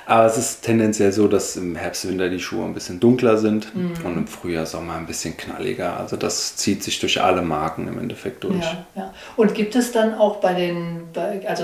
Aber 0.07 0.25
es 0.25 0.37
ist 0.37 0.63
tendenziell 0.63 1.11
so, 1.13 1.27
dass 1.27 1.55
im 1.55 1.75
Herbst, 1.75 2.05
Winter 2.07 2.27
die 2.27 2.39
Schuhe 2.39 2.65
ein 2.65 2.73
bisschen 2.73 2.99
dunkler 2.99 3.37
sind 3.37 3.73
Mhm. 3.73 3.93
und 4.03 4.17
im 4.17 4.27
Frühjahr, 4.27 4.65
Sommer 4.65 4.95
ein 4.95 5.05
bisschen 5.05 5.37
knalliger. 5.37 5.95
Also 5.97 6.17
das 6.17 6.55
zieht 6.57 6.83
sich 6.83 6.99
durch 6.99 7.21
alle 7.21 7.41
Marken 7.41 7.87
im 7.87 7.97
Endeffekt 7.99 8.43
durch. 8.43 8.55
Ja, 8.59 8.85
ja. 8.95 9.13
Und 9.37 9.53
gibt 9.53 9.75
es 9.75 9.91
dann 9.91 10.13
auch 10.15 10.37
bei 10.37 10.53
den, 10.53 11.03
also 11.47 11.63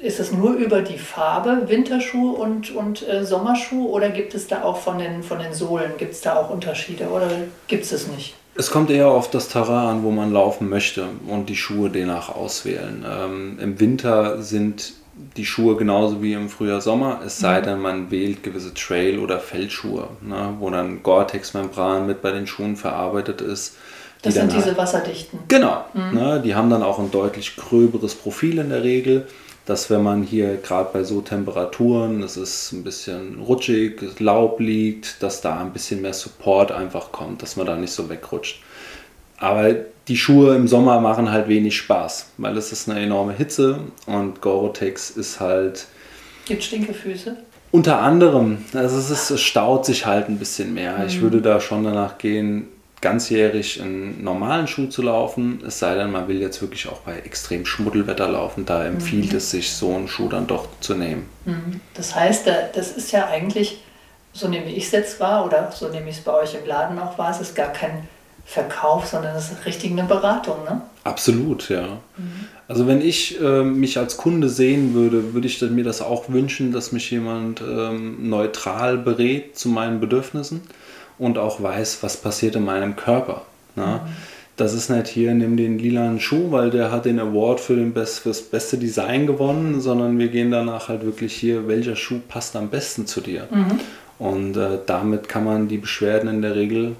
ist 0.00 0.18
es 0.18 0.32
nur 0.32 0.54
über 0.54 0.80
die 0.82 0.98
Farbe 0.98 1.68
Winterschuh 1.68 2.30
und, 2.30 2.74
und 2.74 3.06
äh, 3.06 3.24
Sommerschuh 3.24 3.88
oder 3.88 4.08
gibt 4.10 4.34
es 4.34 4.46
da 4.46 4.62
auch 4.62 4.78
von 4.78 4.98
den, 4.98 5.22
von 5.22 5.38
den 5.38 5.52
Sohlen, 5.52 5.92
gibt 5.98 6.12
es 6.12 6.20
da 6.22 6.36
auch 6.36 6.50
Unterschiede 6.50 7.08
oder 7.08 7.28
gibt 7.68 7.84
es 7.84 7.92
es 7.92 8.08
nicht? 8.08 8.34
Es 8.54 8.70
kommt 8.70 8.90
eher 8.90 9.08
auf 9.08 9.30
das 9.30 9.48
Terrain 9.48 9.86
an, 9.98 10.02
wo 10.02 10.10
man 10.10 10.32
laufen 10.32 10.68
möchte 10.68 11.04
und 11.28 11.48
die 11.48 11.56
Schuhe 11.56 11.90
demnach 11.90 12.34
auswählen. 12.34 13.04
Ähm, 13.08 13.58
Im 13.60 13.78
Winter 13.78 14.42
sind 14.42 14.94
die 15.36 15.44
Schuhe 15.44 15.76
genauso 15.76 16.22
wie 16.22 16.32
im 16.32 16.48
Frühjahr, 16.48 16.80
Sommer, 16.80 17.20
es 17.24 17.38
sei 17.38 17.60
denn, 17.60 17.78
man 17.78 18.10
wählt 18.10 18.42
gewisse 18.42 18.72
Trail- 18.72 19.18
oder 19.18 19.38
Feldschuhe, 19.38 20.08
ne, 20.22 20.54
wo 20.58 20.70
dann 20.70 21.02
Gore-Tex-Membran 21.02 22.06
mit 22.06 22.22
bei 22.22 22.32
den 22.32 22.46
Schuhen 22.46 22.74
verarbeitet 22.76 23.42
ist. 23.42 23.76
Das 24.22 24.34
sind 24.34 24.48
dann 24.48 24.56
halt- 24.56 24.66
diese 24.66 24.76
wasserdichten. 24.78 25.40
Genau. 25.48 25.84
Ne, 25.94 26.40
die 26.42 26.54
haben 26.54 26.70
dann 26.70 26.82
auch 26.82 26.98
ein 26.98 27.10
deutlich 27.10 27.56
gröberes 27.56 28.14
Profil 28.14 28.58
in 28.58 28.70
der 28.70 28.82
Regel, 28.82 29.26
dass 29.66 29.90
wenn 29.90 30.02
man 30.02 30.22
hier 30.22 30.56
gerade 30.56 30.90
bei 30.92 31.04
so 31.04 31.20
Temperaturen, 31.20 32.22
es 32.22 32.36
ist 32.36 32.72
ein 32.72 32.82
bisschen 32.82 33.40
rutschig, 33.40 34.18
Laub 34.18 34.60
liegt, 34.60 35.22
dass 35.22 35.40
da 35.40 35.60
ein 35.60 35.72
bisschen 35.72 36.02
mehr 36.02 36.14
Support 36.14 36.72
einfach 36.72 37.12
kommt, 37.12 37.42
dass 37.42 37.56
man 37.56 37.66
da 37.66 37.76
nicht 37.76 37.92
so 37.92 38.08
wegrutscht. 38.08 38.62
Aber 39.38 39.74
die 40.08 40.16
Schuhe 40.16 40.56
im 40.56 40.68
Sommer 40.68 41.00
machen 41.00 41.30
halt 41.30 41.48
wenig 41.48 41.76
Spaß, 41.76 42.26
weil 42.36 42.56
es 42.56 42.72
ist 42.72 42.88
eine 42.88 43.00
enorme 43.00 43.32
Hitze 43.32 43.78
und 44.06 44.40
Gore-Tex 44.40 45.10
ist 45.10 45.40
halt 45.40 45.86
Gibt 46.46 46.64
Stinkefüße? 46.64 47.36
unter 47.70 48.00
anderem, 48.00 48.58
also 48.74 48.98
es, 48.98 49.10
ist, 49.10 49.30
es 49.30 49.40
staut 49.40 49.86
sich 49.86 50.06
halt 50.06 50.28
ein 50.28 50.38
bisschen 50.38 50.74
mehr. 50.74 51.04
Ich 51.06 51.20
würde 51.20 51.40
da 51.40 51.60
schon 51.60 51.84
danach 51.84 52.18
gehen, 52.18 52.68
ganzjährig 53.00 53.80
einen 53.80 54.22
normalen 54.22 54.66
Schuh 54.66 54.86
zu 54.86 55.02
laufen, 55.02 55.62
es 55.66 55.78
sei 55.78 55.94
denn, 55.94 56.10
man 56.10 56.28
will 56.28 56.40
jetzt 56.40 56.60
wirklich 56.60 56.88
auch 56.88 57.00
bei 57.00 57.18
extrem 57.20 57.64
Schmuddelwetter 57.64 58.28
laufen, 58.28 58.66
da 58.66 58.84
empfiehlt 58.84 59.32
es 59.32 59.50
sich, 59.50 59.70
so 59.72 59.94
einen 59.94 60.08
Schuh 60.08 60.28
dann 60.28 60.46
doch 60.46 60.68
zu 60.80 60.94
nehmen. 60.94 61.26
Das 61.94 62.14
heißt, 62.14 62.46
da- 62.46 62.68
das 62.74 62.92
ist 62.92 63.12
ja 63.12 63.26
eigentlich, 63.26 63.80
so 64.32 64.48
nehme 64.48 64.70
ich 64.70 64.84
es 64.84 64.90
jetzt 64.92 65.18
wahr 65.20 65.46
oder 65.46 65.72
so 65.72 65.88
nehme 65.88 66.10
ich 66.10 66.18
es 66.18 66.22
bei 66.22 66.32
euch 66.34 66.54
im 66.54 66.66
Laden 66.66 66.98
auch 66.98 67.16
wahr, 67.18 67.30
es 67.30 67.40
ist 67.40 67.54
gar 67.54 67.72
kein 67.72 68.06
Verkauf, 68.44 69.06
sondern 69.06 69.36
es 69.36 69.50
ist 69.50 69.64
richtig 69.64 69.92
eine 69.92 70.04
Beratung, 70.04 70.64
ne? 70.64 70.82
Absolut, 71.04 71.68
ja. 71.70 71.98
Also 72.68 72.86
wenn 72.86 73.00
ich 73.00 73.40
äh, 73.40 73.62
mich 73.62 73.96
als 73.96 74.16
Kunde 74.16 74.48
sehen 74.48 74.92
würde, 74.92 75.34
würde 75.34 75.46
ich 75.46 75.62
mir 75.62 75.84
das 75.84 76.02
auch 76.02 76.28
wünschen, 76.28 76.72
dass 76.72 76.92
mich 76.92 77.10
jemand 77.10 77.60
ähm, 77.60 78.28
neutral 78.28 78.98
berät 78.98 79.56
zu 79.56 79.68
meinen 79.68 80.00
Bedürfnissen 80.00 80.62
und 81.20 81.38
auch 81.38 81.62
weiß, 81.62 82.02
was 82.02 82.16
passiert 82.16 82.56
in 82.56 82.64
meinem 82.64 82.96
Körper. 82.96 83.42
Ne? 83.76 84.00
Das 84.56 84.74
ist 84.74 84.90
nicht 84.90 85.06
hier, 85.06 85.32
nimm 85.32 85.56
den 85.56 85.78
lilanen 85.78 86.20
Schuh, 86.20 86.50
weil 86.50 86.70
der 86.70 86.90
hat 86.90 87.04
den 87.04 87.20
Award 87.20 87.60
für, 87.60 87.76
den 87.76 87.92
Best, 87.92 88.20
für 88.20 88.30
das 88.30 88.42
beste 88.42 88.76
Design 88.76 89.26
gewonnen, 89.26 89.80
sondern 89.80 90.18
wir 90.18 90.28
gehen 90.28 90.50
danach 90.50 90.88
halt 90.88 91.04
wirklich 91.04 91.34
hier, 91.34 91.68
welcher 91.68 91.96
Schuh 91.96 92.20
passt 92.28 92.56
am 92.56 92.68
besten 92.68 93.06
zu 93.06 93.20
dir. 93.20 93.46
Und 94.18 94.56
äh, 94.56 94.78
damit 94.84 95.28
kann 95.28 95.44
man 95.44 95.68
die 95.68 95.78
Beschwerden 95.78 96.28
in 96.28 96.42
der 96.42 96.54
Regel 96.54 96.96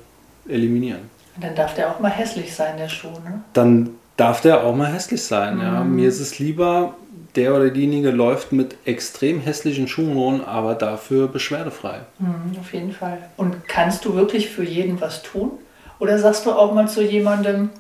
eliminieren 0.49 1.11
Und 1.37 1.45
dann 1.45 1.55
darf 1.55 1.75
der 1.75 1.91
auch 1.91 2.01
mal 2.01 2.11
hässlich 2.11 2.55
sein, 2.55 2.79
der 2.79 2.89
Schuh, 2.89 3.09
ne? 3.09 3.43
dann 3.53 3.91
darf 4.17 4.41
der 4.41 4.65
auch 4.65 4.75
mal 4.75 4.93
hässlich 4.93 5.23
sein. 5.23 5.61
Ja. 5.61 5.85
Mir 5.85 6.09
ist 6.09 6.21
es 6.21 6.39
lieber, 6.39 6.95
der 7.37 7.55
oder 7.55 7.71
diejenige 7.71 8.11
läuft 8.11 8.53
mit 8.53 8.77
extrem 8.85 9.41
hässlichen 9.41 9.89
Schuhen 9.89 10.17
rum, 10.17 10.43
aber 10.45 10.75
dafür 10.75 11.29
beschwerdefrei. 11.29 12.01
Mhm, 12.19 12.59
auf 12.61 12.73
jeden 12.73 12.93
Fall. 12.93 13.19
Und 13.37 13.69
kannst 13.69 14.05
du 14.05 14.15
wirklich 14.15 14.51
für 14.51 14.65
jeden 14.65 15.01
was 15.01 15.23
tun? 15.23 15.53
Oder 15.99 16.19
sagst 16.19 16.47
du 16.47 16.53
auch 16.53 16.73
mal 16.73 16.89
zu 16.89 17.03
jemandem, 17.03 17.71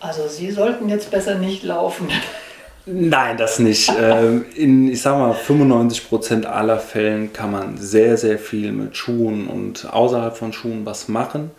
also 0.00 0.28
Sie 0.28 0.50
sollten 0.50 0.88
jetzt 0.88 1.10
besser 1.10 1.36
nicht 1.36 1.62
laufen? 1.62 2.08
Nein, 2.86 3.36
das 3.36 3.58
nicht. 3.58 3.92
Ähm, 4.00 4.46
In, 4.54 4.90
ich 4.90 5.02
sag 5.02 5.18
mal, 5.18 5.34
95% 5.34 6.44
aller 6.44 6.78
Fällen 6.78 7.32
kann 7.34 7.50
man 7.50 7.76
sehr, 7.76 8.16
sehr 8.16 8.38
viel 8.38 8.72
mit 8.72 8.96
Schuhen 8.96 9.46
und 9.46 9.92
außerhalb 9.92 10.36
von 10.36 10.54
Schuhen 10.54 10.86
was 10.86 11.08
machen. 11.08 11.50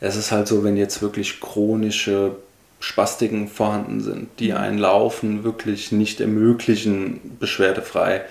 Es 0.00 0.14
ist 0.14 0.30
halt 0.30 0.46
so, 0.46 0.62
wenn 0.62 0.76
jetzt 0.76 1.02
wirklich 1.02 1.40
chronische 1.40 2.36
Spastiken 2.80 3.48
vorhanden 3.48 4.00
sind, 4.00 4.28
die 4.40 4.52
ein 4.54 4.78
Laufen 4.78 5.44
wirklich 5.44 5.92
nicht 5.92 6.20
ermöglichen, 6.20 7.20
beschwerdefrei, 7.38 8.22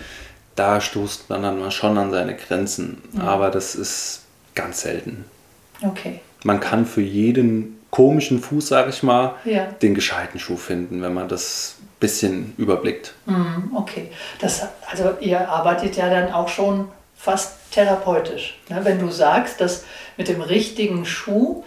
da 0.55 0.81
stoßt 0.81 1.29
man 1.29 1.43
dann 1.43 1.59
mal 1.59 1.71
schon 1.71 1.97
an 1.97 2.11
seine 2.11 2.35
Grenzen. 2.35 2.97
Aber 3.19 3.49
das 3.51 3.75
ist 3.75 4.23
ganz 4.55 4.81
selten. 4.81 5.23
Okay. 5.81 6.19
Man 6.43 6.59
kann 6.59 6.85
für 6.85 7.01
jeden 7.01 7.77
komischen 7.91 8.41
Fuß, 8.41 8.67
sag 8.67 8.89
ich 8.89 9.03
mal, 9.03 9.35
Ja. 9.45 9.65
den 9.81 9.95
gescheiten 9.95 10.39
Schuh 10.39 10.57
finden, 10.57 11.01
wenn 11.01 11.13
man 11.13 11.27
das 11.29 11.75
bisschen 11.99 12.53
überblickt. 12.57 13.13
Mhm, 13.25 13.71
okay. 13.75 14.09
Das, 14.39 14.63
also 14.89 15.17
ihr 15.19 15.47
arbeitet 15.49 15.97
ja 15.97 16.09
dann 16.09 16.31
auch 16.31 16.47
schon 16.47 16.87
fast 17.15 17.71
therapeutisch. 17.71 18.57
Ne? 18.69 18.79
Wenn 18.83 18.99
du 18.99 19.09
sagst, 19.11 19.59
dass 19.59 19.83
mit 20.17 20.27
dem 20.29 20.41
richtigen 20.41 21.05
Schuh 21.05 21.63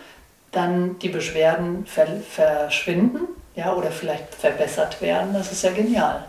dann 0.52 0.99
die 1.00 1.09
Beschwerden 1.09 1.85
ver 1.87 2.06
verschwinden 2.30 3.21
ja, 3.56 3.75
oder 3.75 3.90
vielleicht 3.90 4.35
verbessert 4.35 5.00
werden, 5.02 5.35
das 5.35 5.52
ist 5.52 5.62
ja 5.64 5.73
genial. 5.73 6.25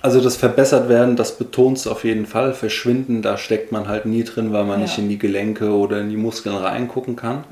Also 0.00 0.20
das 0.20 0.36
verbessert 0.36 0.88
werden, 0.88 1.16
das 1.16 1.36
betont 1.36 1.78
es 1.78 1.86
auf 1.86 2.04
jeden 2.04 2.26
Fall. 2.26 2.54
Verschwinden, 2.54 3.20
da 3.22 3.36
steckt 3.36 3.72
man 3.72 3.88
halt 3.88 4.06
nie 4.06 4.24
drin, 4.24 4.52
weil 4.52 4.64
man 4.64 4.78
Ja. 4.80 4.86
nicht 4.86 4.98
in 4.98 5.08
die 5.08 5.18
Gelenke 5.18 5.70
oder 5.70 6.00
in 6.00 6.08
die 6.08 6.16
Muskeln 6.16 6.56
reingucken 6.56 7.14
kann. 7.16 7.44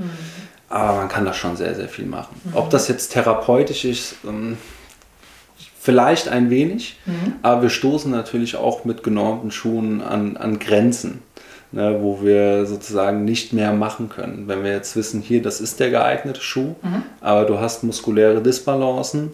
Aber 0.69 0.97
man 0.97 1.09
kann 1.09 1.25
da 1.25 1.33
schon 1.33 1.57
sehr, 1.57 1.75
sehr 1.75 1.89
viel 1.89 2.07
machen. 2.07 2.41
Ob 2.55 2.71
das 2.71 2.89
jetzt 2.89 3.13
therapeutisch 3.13 3.85
ist, 3.85 4.15
ähm, 4.27 4.57
vielleicht 5.81 6.29
ein 6.29 6.51
wenig, 6.51 6.97
aber 7.43 7.63
wir 7.63 7.71
stoßen 7.71 8.11
natürlich 8.11 8.57
auch 8.57 8.85
mit 8.85 9.03
genormten 9.03 9.51
Schuhen 9.51 10.01
an, 10.03 10.37
an 10.37 10.59
Grenzen, 10.59 11.23
ne, 11.73 11.99
wo 12.01 12.23
wir 12.23 12.67
sozusagen 12.67 13.25
nicht 13.25 13.53
mehr 13.53 13.73
machen 13.73 14.09
können. 14.09 14.49
Wenn 14.49 14.65
wir 14.65 14.73
jetzt 14.73 14.97
wissen, 14.97 15.21
hier, 15.21 15.43
das 15.43 15.61
ist 15.61 15.81
der 15.81 15.91
geeignete 15.91 16.41
Schuh, 16.41 16.75
aber 17.21 17.45
du 17.45 17.59
hast 17.61 17.85
muskuläre 17.85 18.43
Disbalancen, 18.43 19.33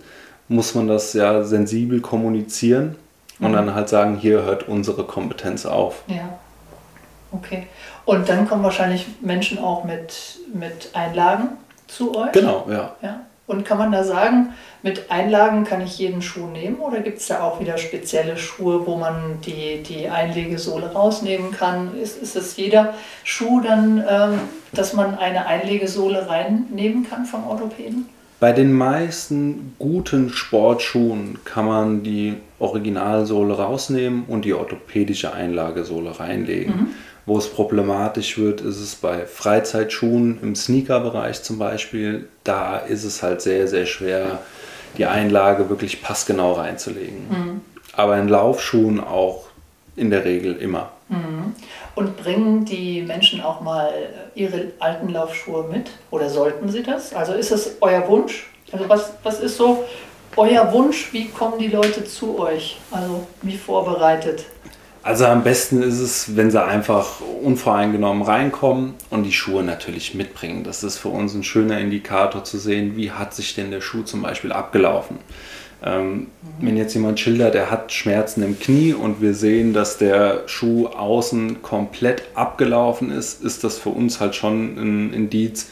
muss 0.49 0.75
man 0.75 0.87
das 0.89 1.13
ja 1.13 1.43
sensibel 1.43 2.01
kommunizieren 2.01 2.97
und 3.41 3.53
dann 3.53 3.75
halt 3.75 3.89
sagen, 3.89 4.17
hier 4.17 4.43
hört 4.45 4.69
unsere 4.69 5.05
Kompetenz 5.05 5.67
auf. 5.67 6.03
Ja. 6.07 6.39
Okay. 7.33 7.67
Und 8.05 8.29
dann 8.29 8.49
kommen 8.49 8.63
wahrscheinlich 8.63 9.07
Menschen 9.21 9.59
auch 9.59 9.85
mit, 9.85 10.39
mit 10.55 10.91
Einlagen 10.95 11.49
zu 11.89 12.17
euch? 12.17 12.33
Genau, 12.33 12.67
ja. 12.71 12.95
Ja. 13.03 13.21
Und 13.47 13.65
kann 13.65 13.79
man 13.79 13.93
da 13.93 14.03
sagen, 14.03 14.55
mit 14.83 15.11
Einlagen 15.11 15.65
kann 15.65 15.81
ich 15.81 15.99
jeden 15.99 16.21
Schuh 16.21 16.47
nehmen 16.47 16.77
oder 16.77 17.01
gibt 17.01 17.19
es 17.19 17.29
da 17.29 17.43
auch 17.43 17.61
wieder 17.61 17.79
spezielle 17.79 18.37
Schuhe, 18.37 18.87
wo 18.87 18.97
man 18.97 19.41
die, 19.45 19.83
die 19.83 20.09
Einlegesohle 20.09 20.93
rausnehmen 20.93 21.53
kann? 21.53 21.97
Ist, 22.01 22.21
ist 22.21 22.35
es 22.35 22.57
jeder 22.57 22.95
Schuh 23.23 23.61
dann, 23.61 24.03
ähm, 24.09 24.41
dass 24.73 24.95
man 24.95 25.17
eine 25.17 25.47
Einlegesohle 25.47 26.29
reinnehmen 26.29 27.09
kann 27.09 27.25
vom 27.25 27.47
Orthopäden? 27.47 28.09
Bei 28.39 28.53
den 28.53 28.73
meisten 28.73 29.75
guten 29.79 30.29
Sportschuhen 30.29 31.39
kann 31.45 31.65
man 31.65 32.03
die 32.03 32.35
Originalsohle 32.59 33.55
rausnehmen 33.55 34.25
und 34.29 34.45
die 34.45 34.53
orthopädische 34.53 35.33
Einlagesohle 35.33 36.21
reinlegen. 36.21 36.95
Wo 37.27 37.37
es 37.39 37.49
problematisch 37.49 38.39
wird, 38.39 38.61
ist 38.61 38.81
es 38.81 38.95
bei 38.95 39.27
Freizeitschuhen 39.27 40.39
im 40.43 40.55
Sneakerbereich 40.55 41.43
zum 41.43 41.59
Beispiel. 41.59 42.29
Da 42.45 42.79
ist 42.79 43.03
es 43.03 43.23
halt 43.23 43.43
sehr, 43.43 43.67
sehr 43.67 43.85
schwer, 43.85 44.39
die 44.97 45.07
Einlage 45.07 45.69
wirklich 45.69 46.03
passgenau 46.03 46.53
reinzulegen. 46.53 47.61
Aber 47.95 48.17
in 48.17 48.29
Laufschuhen 48.29 49.01
auch 49.03 49.47
in 49.97 50.11
der 50.11 50.25
Regel 50.25 50.57
immer. 50.57 50.93
Und 51.95 52.17
bringen 52.17 52.65
die 52.65 53.03
Menschen 53.03 53.41
auch 53.41 53.61
mal 53.61 53.93
ihre 54.35 54.73
alten 54.79 55.09
Laufschuhe 55.09 55.65
mit? 55.65 55.91
Oder 56.11 56.31
sollten 56.31 56.69
sie 56.69 56.83
das? 56.83 57.13
Also 57.13 57.33
ist 57.33 57.51
es 57.51 57.77
euer 57.81 58.07
Wunsch? 58.09 58.51
Also 58.73 58.89
was, 58.89 59.13
was 59.23 59.41
ist 59.41 59.57
so 59.57 59.85
euer 60.37 60.73
Wunsch? 60.73 61.13
Wie 61.13 61.29
kommen 61.29 61.59
die 61.59 61.69
Leute 61.69 62.05
zu 62.05 62.39
euch? 62.39 62.79
Also 62.91 63.27
wie 63.43 63.57
vorbereitet? 63.57 64.45
Also 65.07 65.27
am 65.27 65.45
besten 65.45 65.85
ist 65.85 66.01
es, 66.01 66.35
wenn 66.35 66.51
sie 66.51 66.61
einfach 66.61 67.21
unvoreingenommen 67.21 68.25
reinkommen 68.25 68.95
und 69.09 69.23
die 69.23 69.33
Schuhe 69.33 69.63
natürlich 69.63 70.15
mitbringen. 70.17 70.65
Das 70.65 70.83
ist 70.83 70.99
für 70.99 71.11
uns 71.11 71.33
ein 71.33 71.45
schöner 71.45 71.79
Indikator 71.79 72.43
zu 72.43 72.59
sehen, 72.59 72.97
wie 72.97 73.13
hat 73.13 73.33
sich 73.33 73.55
denn 73.55 73.71
der 73.71 73.81
Schuh 73.81 74.03
zum 74.03 74.23
Beispiel 74.23 74.51
abgelaufen. 74.51 75.19
Ähm, 75.85 76.27
wenn 76.61 76.77
jetzt 76.77 76.95
jemand 76.95 77.21
schildert, 77.21 77.55
der 77.55 77.71
hat 77.71 77.93
Schmerzen 77.93 78.43
im 78.43 78.59
Knie 78.59 78.95
und 78.95 79.23
wir 79.23 79.35
sehen, 79.35 79.73
dass 79.73 79.97
der 79.97 80.43
Schuh 80.47 80.89
außen 80.89 81.63
komplett 81.63 82.25
abgelaufen 82.35 83.13
ist, 83.13 83.45
ist 83.45 83.63
das 83.63 83.79
für 83.79 83.91
uns 83.91 84.19
halt 84.19 84.35
schon 84.35 84.77
ein 84.77 85.13
Indiz, 85.13 85.69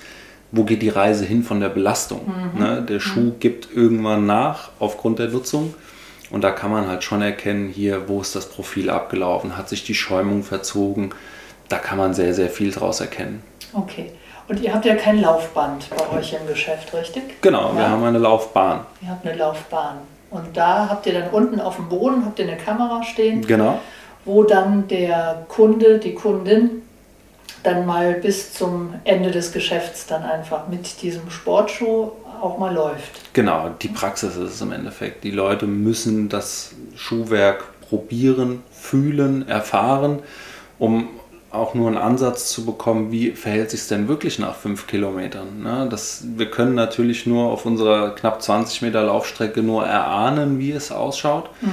wo 0.53 0.63
geht 0.63 0.81
die 0.81 0.91
Reise 0.91 1.25
hin 1.25 1.43
von 1.43 1.59
der 1.59 1.71
Belastung. 1.71 2.21
Mhm. 2.55 2.61
Ne? 2.61 2.87
Der 2.89 3.01
Schuh 3.01 3.33
mhm. 3.33 3.41
gibt 3.41 3.69
irgendwann 3.75 4.27
nach 4.27 4.71
aufgrund 4.79 5.19
der 5.19 5.31
Nutzung 5.31 5.75
und 6.31 6.43
da 6.43 6.51
kann 6.51 6.71
man 6.71 6.89
halt 6.89 7.05
schon 7.05 7.23
erkennen, 7.23 7.69
hier, 7.69 8.09
wo 8.09 8.21
ist 8.21 8.35
das 8.35 8.49
Profil 8.49 8.91
abgelaufen, 8.91 9.57
hat 9.57 9.69
sich 9.69 9.85
die 9.85 9.95
Schäumung 9.95 10.43
verzogen. 10.43 11.11
Da 11.69 11.79
kann 11.79 11.99
man 11.99 12.15
sehr, 12.15 12.35
sehr 12.35 12.49
viel 12.49 12.71
draus 12.71 13.01
erkennen. 13.01 13.43
Okay. 13.73 14.13
Und 14.47 14.61
ihr 14.61 14.75
habt 14.75 14.85
ja 14.85 14.95
kein 14.95 15.21
Laufband 15.21 15.89
bei 15.91 16.19
euch 16.19 16.35
im 16.35 16.47
Geschäft, 16.47 16.93
richtig? 16.93 17.41
Genau, 17.41 17.71
ja? 17.71 17.77
wir 17.77 17.89
haben 17.89 18.05
eine 18.05 18.19
Laufbahn. 18.19 18.81
Ihr 19.01 19.09
habt 19.09 19.27
eine 19.27 19.37
Laufbahn. 19.37 19.97
Und 20.31 20.57
da 20.57 20.89
habt 20.91 21.07
ihr 21.07 21.15
dann 21.15 21.31
unten 21.31 21.61
auf 21.61 21.77
dem 21.77 21.89
Boden 21.89 22.25
habt 22.27 22.39
ihr 22.39 22.47
eine 22.47 22.57
Kamera 22.57 23.03
stehen. 23.03 23.47
Genau. 23.47 23.81
Wo 24.25 24.43
dann 24.43 24.89
der 24.89 25.47
Kunde, 25.49 25.99
die 25.99 26.15
Kundin 26.15 26.83
dann 27.63 27.87
mal 27.87 28.15
bis 28.15 28.53
zum 28.53 28.95
Ende 29.05 29.31
des 29.31 29.53
Geschäfts 29.53 30.07
dann 30.07 30.23
einfach 30.23 30.69
mit 30.69 31.03
diesem 31.03 31.31
Sportschuh 31.31 32.13
auch 32.45 32.59
mal 32.59 32.75
läuft. 32.75 33.33
Genau, 33.33 33.71
die 33.81 33.89
Praxis 33.89 34.37
ist 34.37 34.53
es 34.53 34.61
im 34.61 34.73
Endeffekt. 34.73 35.25
Die 35.25 35.31
Leute 35.31 35.67
müssen 35.67 36.29
das 36.29 36.73
Schuhwerk 36.95 37.65
probieren, 37.81 38.63
fühlen, 38.71 39.49
erfahren, 39.49 40.21
um 40.79 41.09
auch 41.51 41.75
nur 41.75 41.89
einen 41.89 41.97
Ansatz 41.97 42.51
zu 42.51 42.67
bekommen, 42.67 43.13
wie 43.13 43.31
verhält 43.31 43.71
sich 43.71 43.81
es 43.81 43.89
denn 43.89 44.09
wirklich 44.09 44.39
nach 44.39 44.57
fünf 44.57 44.87
Kilometern. 44.87 45.63
Ne? 45.63 45.87
Das, 45.89 46.25
wir 46.37 46.51
können 46.51 46.75
natürlich 46.75 47.27
nur 47.27 47.47
auf 47.47 47.65
unserer 47.65 48.15
knapp 48.15 48.43
20 48.43 48.83
Meter 48.83 49.05
Laufstrecke 49.05 49.63
nur 49.63 49.87
erahnen, 49.87 50.59
wie 50.59 50.73
es 50.73 50.91
ausschaut. 50.91 51.49
Mhm. 51.61 51.71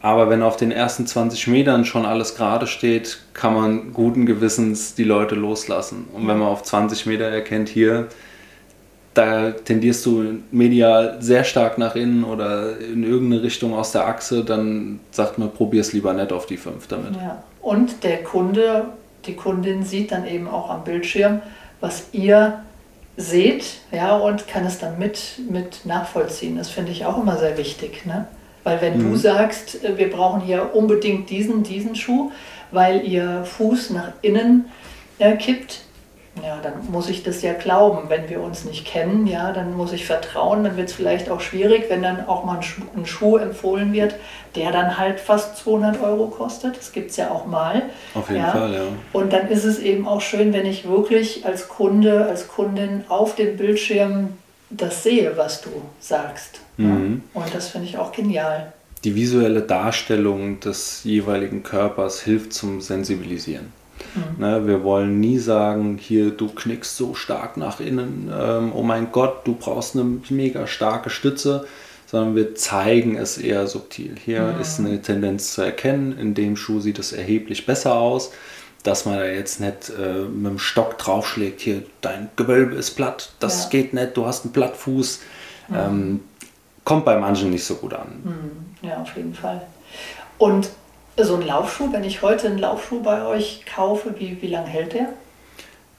Aber 0.00 0.30
wenn 0.30 0.42
auf 0.42 0.56
den 0.56 0.70
ersten 0.70 1.06
20 1.06 1.48
Metern 1.48 1.84
schon 1.84 2.06
alles 2.06 2.36
gerade 2.36 2.68
steht, 2.68 3.18
kann 3.34 3.54
man 3.54 3.92
guten 3.92 4.24
Gewissens 4.24 4.94
die 4.94 5.04
Leute 5.04 5.34
loslassen. 5.34 6.06
Und 6.12 6.28
wenn 6.28 6.38
man 6.38 6.48
auf 6.48 6.62
20 6.62 7.06
Meter 7.06 7.24
erkennt, 7.24 7.68
hier, 7.68 8.06
da 9.16 9.50
tendierst 9.52 10.04
du 10.04 10.40
medial 10.50 11.16
sehr 11.20 11.44
stark 11.44 11.78
nach 11.78 11.96
innen 11.96 12.22
oder 12.22 12.78
in 12.78 13.02
irgendeine 13.02 13.42
Richtung 13.42 13.74
aus 13.74 13.92
der 13.92 14.06
Achse, 14.06 14.44
dann 14.44 15.00
sagt 15.10 15.38
man, 15.38 15.50
probier 15.50 15.80
es 15.80 15.92
lieber 15.92 16.12
nicht 16.12 16.32
auf 16.32 16.46
die 16.46 16.58
5 16.58 16.86
damit. 16.86 17.16
Ja. 17.16 17.42
Und 17.62 18.04
der 18.04 18.22
Kunde, 18.22 18.86
die 19.24 19.34
Kundin 19.34 19.84
sieht 19.84 20.12
dann 20.12 20.26
eben 20.26 20.48
auch 20.48 20.68
am 20.68 20.84
Bildschirm, 20.84 21.40
was 21.80 22.08
ihr 22.12 22.60
seht, 23.16 23.78
ja, 23.90 24.16
und 24.16 24.46
kann 24.46 24.66
es 24.66 24.78
dann 24.78 24.98
mit, 24.98 25.40
mit 25.48 25.86
nachvollziehen. 25.86 26.56
Das 26.56 26.68
finde 26.68 26.92
ich 26.92 27.06
auch 27.06 27.20
immer 27.20 27.38
sehr 27.38 27.56
wichtig. 27.56 28.04
Ne? 28.04 28.26
Weil 28.64 28.82
wenn 28.82 28.98
mhm. 28.98 29.12
du 29.12 29.16
sagst, 29.16 29.82
äh, 29.82 29.96
wir 29.96 30.10
brauchen 30.10 30.42
hier 30.42 30.74
unbedingt 30.74 31.30
diesen, 31.30 31.62
diesen 31.62 31.96
Schuh, 31.96 32.30
weil 32.70 33.06
ihr 33.06 33.44
Fuß 33.44 33.90
nach 33.90 34.12
innen 34.20 34.66
äh, 35.18 35.36
kippt, 35.36 35.85
ja, 36.42 36.58
dann 36.62 36.90
muss 36.90 37.08
ich 37.08 37.22
das 37.22 37.42
ja 37.42 37.54
glauben. 37.54 38.08
Wenn 38.08 38.28
wir 38.28 38.42
uns 38.42 38.64
nicht 38.64 38.84
kennen, 38.84 39.26
ja, 39.26 39.52
dann 39.52 39.76
muss 39.76 39.92
ich 39.92 40.04
vertrauen. 40.04 40.64
Dann 40.64 40.76
wird 40.76 40.88
es 40.88 40.94
vielleicht 40.94 41.30
auch 41.30 41.40
schwierig, 41.40 41.86
wenn 41.88 42.02
dann 42.02 42.26
auch 42.26 42.44
mal 42.44 42.56
ein 42.56 42.62
Schuh, 42.62 42.82
ein 42.96 43.06
Schuh, 43.06 43.36
empfohlen 43.36 43.92
wird, 43.92 44.14
der 44.54 44.70
dann 44.70 44.98
halt 44.98 45.18
fast 45.18 45.56
200 45.58 46.02
Euro 46.02 46.26
kostet. 46.26 46.76
Das 46.76 46.92
gibt 46.92 47.10
es 47.10 47.16
ja 47.16 47.30
auch 47.30 47.46
mal. 47.46 47.82
Auf 48.14 48.28
jeden 48.28 48.42
ja. 48.42 48.50
Fall, 48.50 48.74
ja. 48.74 48.80
Und 49.12 49.32
dann 49.32 49.48
ist 49.48 49.64
es 49.64 49.78
eben 49.78 50.06
auch 50.06 50.20
schön, 50.20 50.52
wenn 50.52 50.66
ich 50.66 50.86
wirklich 50.86 51.46
als 51.46 51.68
Kunde, 51.68 52.26
als 52.26 52.48
Kundin 52.48 53.04
auf 53.08 53.34
dem 53.34 53.56
Bildschirm 53.56 54.34
das 54.68 55.02
sehe, 55.04 55.36
was 55.36 55.62
du 55.62 55.70
sagst. 56.00 56.60
Mhm. 56.76 57.22
Ja. 57.34 57.40
Und 57.40 57.54
das 57.54 57.68
finde 57.68 57.86
ich 57.86 57.98
auch 57.98 58.12
genial. 58.12 58.72
Die 59.04 59.14
visuelle 59.14 59.62
Darstellung 59.62 60.60
des 60.60 61.04
jeweiligen 61.04 61.62
Körpers 61.62 62.20
hilft 62.20 62.52
zum 62.52 62.80
Sensibilisieren. 62.80 63.72
Mhm. 64.14 64.44
Ne, 64.44 64.66
wir 64.66 64.82
wollen 64.84 65.20
nie 65.20 65.38
sagen, 65.38 65.98
hier, 66.00 66.30
du 66.30 66.48
knickst 66.48 66.96
so 66.96 67.14
stark 67.14 67.56
nach 67.56 67.80
innen, 67.80 68.30
ähm, 68.36 68.72
oh 68.74 68.82
mein 68.82 69.12
Gott, 69.12 69.46
du 69.46 69.54
brauchst 69.54 69.94
eine 69.94 70.04
mega 70.28 70.66
starke 70.66 71.10
Stütze, 71.10 71.66
sondern 72.06 72.36
wir 72.36 72.54
zeigen 72.54 73.16
es 73.16 73.38
eher 73.38 73.66
subtil. 73.66 74.14
Hier 74.24 74.42
mhm. 74.42 74.60
ist 74.60 74.78
eine 74.78 75.02
Tendenz 75.02 75.54
zu 75.54 75.62
erkennen, 75.62 76.16
in 76.18 76.34
dem 76.34 76.56
Schuh 76.56 76.80
sieht 76.80 76.98
es 76.98 77.12
erheblich 77.12 77.66
besser 77.66 77.94
aus, 77.94 78.32
dass 78.82 79.04
man 79.04 79.18
da 79.18 79.26
jetzt 79.26 79.60
nicht 79.60 79.90
äh, 79.90 80.22
mit 80.22 80.52
dem 80.52 80.58
Stock 80.58 80.98
draufschlägt, 80.98 81.60
hier, 81.60 81.82
dein 82.00 82.28
Gewölbe 82.36 82.76
ist 82.76 82.92
platt, 82.92 83.32
das 83.40 83.64
ja. 83.64 83.70
geht 83.70 83.94
nicht, 83.94 84.16
du 84.16 84.26
hast 84.26 84.44
einen 84.44 84.52
Plattfuß. 84.52 85.20
Mhm. 85.68 85.76
Ähm, 85.76 86.20
kommt 86.84 87.04
bei 87.04 87.18
manchen 87.18 87.50
nicht 87.50 87.64
so 87.64 87.74
gut 87.74 87.92
an. 87.92 88.06
Mhm. 88.22 88.88
Ja, 88.88 89.02
auf 89.02 89.14
jeden 89.16 89.34
Fall. 89.34 89.66
Und 90.38 90.70
so 91.24 91.36
ein 91.36 91.46
Laufschuh, 91.46 91.92
wenn 91.92 92.04
ich 92.04 92.22
heute 92.22 92.48
einen 92.48 92.58
Laufschuh 92.58 93.02
bei 93.02 93.24
euch 93.26 93.64
kaufe, 93.66 94.14
wie, 94.18 94.40
wie 94.42 94.48
lange 94.48 94.68
hält 94.68 94.92
der? 94.92 95.08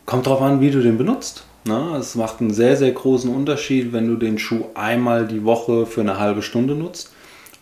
Kommt 0.06 0.28
darauf 0.28 0.42
an, 0.42 0.62
wie 0.62 0.72
du 0.72 0.82
den 0.82 0.98
benutzt. 0.98 1.44
Ne? 1.66 1.98
Es 2.00 2.16
macht 2.16 2.40
einen 2.40 2.54
sehr, 2.54 2.78
sehr 2.78 2.92
großen 2.92 3.34
Unterschied, 3.34 3.94
wenn 3.94 4.08
du 4.08 4.16
den 4.16 4.38
Schuh 4.38 4.66
einmal 4.76 5.28
die 5.28 5.44
Woche 5.44 5.86
für 5.86 6.02
eine 6.02 6.20
halbe 6.20 6.42
Stunde 6.42 6.76
nutzt 6.76 7.12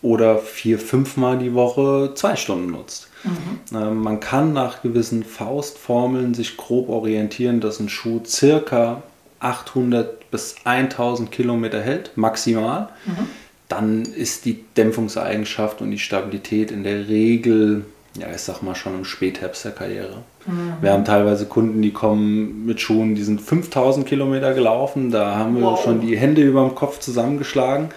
oder 0.02 0.38
vier, 0.38 0.78
fünfmal 0.78 1.38
die 1.38 1.54
Woche 1.54 2.12
zwei 2.14 2.36
Stunden 2.36 2.70
nutzt. 2.70 3.08
Mhm. 3.24 3.76
Ähm, 3.76 4.02
man 4.02 4.20
kann 4.20 4.52
nach 4.52 4.82
gewissen 4.82 5.24
Faustformeln 5.24 6.34
sich 6.34 6.56
grob 6.56 6.88
orientieren, 6.88 7.60
dass 7.60 7.80
ein 7.80 7.88
Schuh 7.88 8.20
circa 8.24 9.02
800 9.40 10.30
bis 10.30 10.56
1000 10.64 11.32
Kilometer 11.32 11.80
hält, 11.80 12.12
maximal. 12.16 12.90
Mhm 13.06 13.26
dann 13.68 14.02
ist 14.02 14.44
die 14.44 14.64
Dämpfungseigenschaft 14.76 15.80
und 15.80 15.90
die 15.90 15.98
Stabilität 15.98 16.70
in 16.70 16.84
der 16.84 17.08
Regel, 17.08 17.84
ja, 18.18 18.28
ich 18.32 18.42
sag 18.42 18.62
mal 18.62 18.74
schon 18.74 18.94
im 18.94 19.04
Spätherbst 19.04 19.64
der 19.64 19.72
Karriere. 19.72 20.18
Mhm. 20.46 20.74
Wir 20.80 20.92
haben 20.92 21.04
teilweise 21.04 21.46
Kunden, 21.46 21.82
die 21.82 21.92
kommen 21.92 22.64
mit 22.64 22.80
Schuhen, 22.80 23.14
die 23.14 23.24
sind 23.24 23.40
5000 23.40 24.06
Kilometer 24.06 24.54
gelaufen, 24.54 25.10
da 25.10 25.36
haben 25.36 25.56
wir 25.56 25.62
wow. 25.62 25.82
schon 25.82 26.00
die 26.00 26.16
Hände 26.16 26.42
über 26.42 26.62
dem 26.62 26.74
Kopf 26.74 27.00
zusammengeschlagen. 27.00 27.88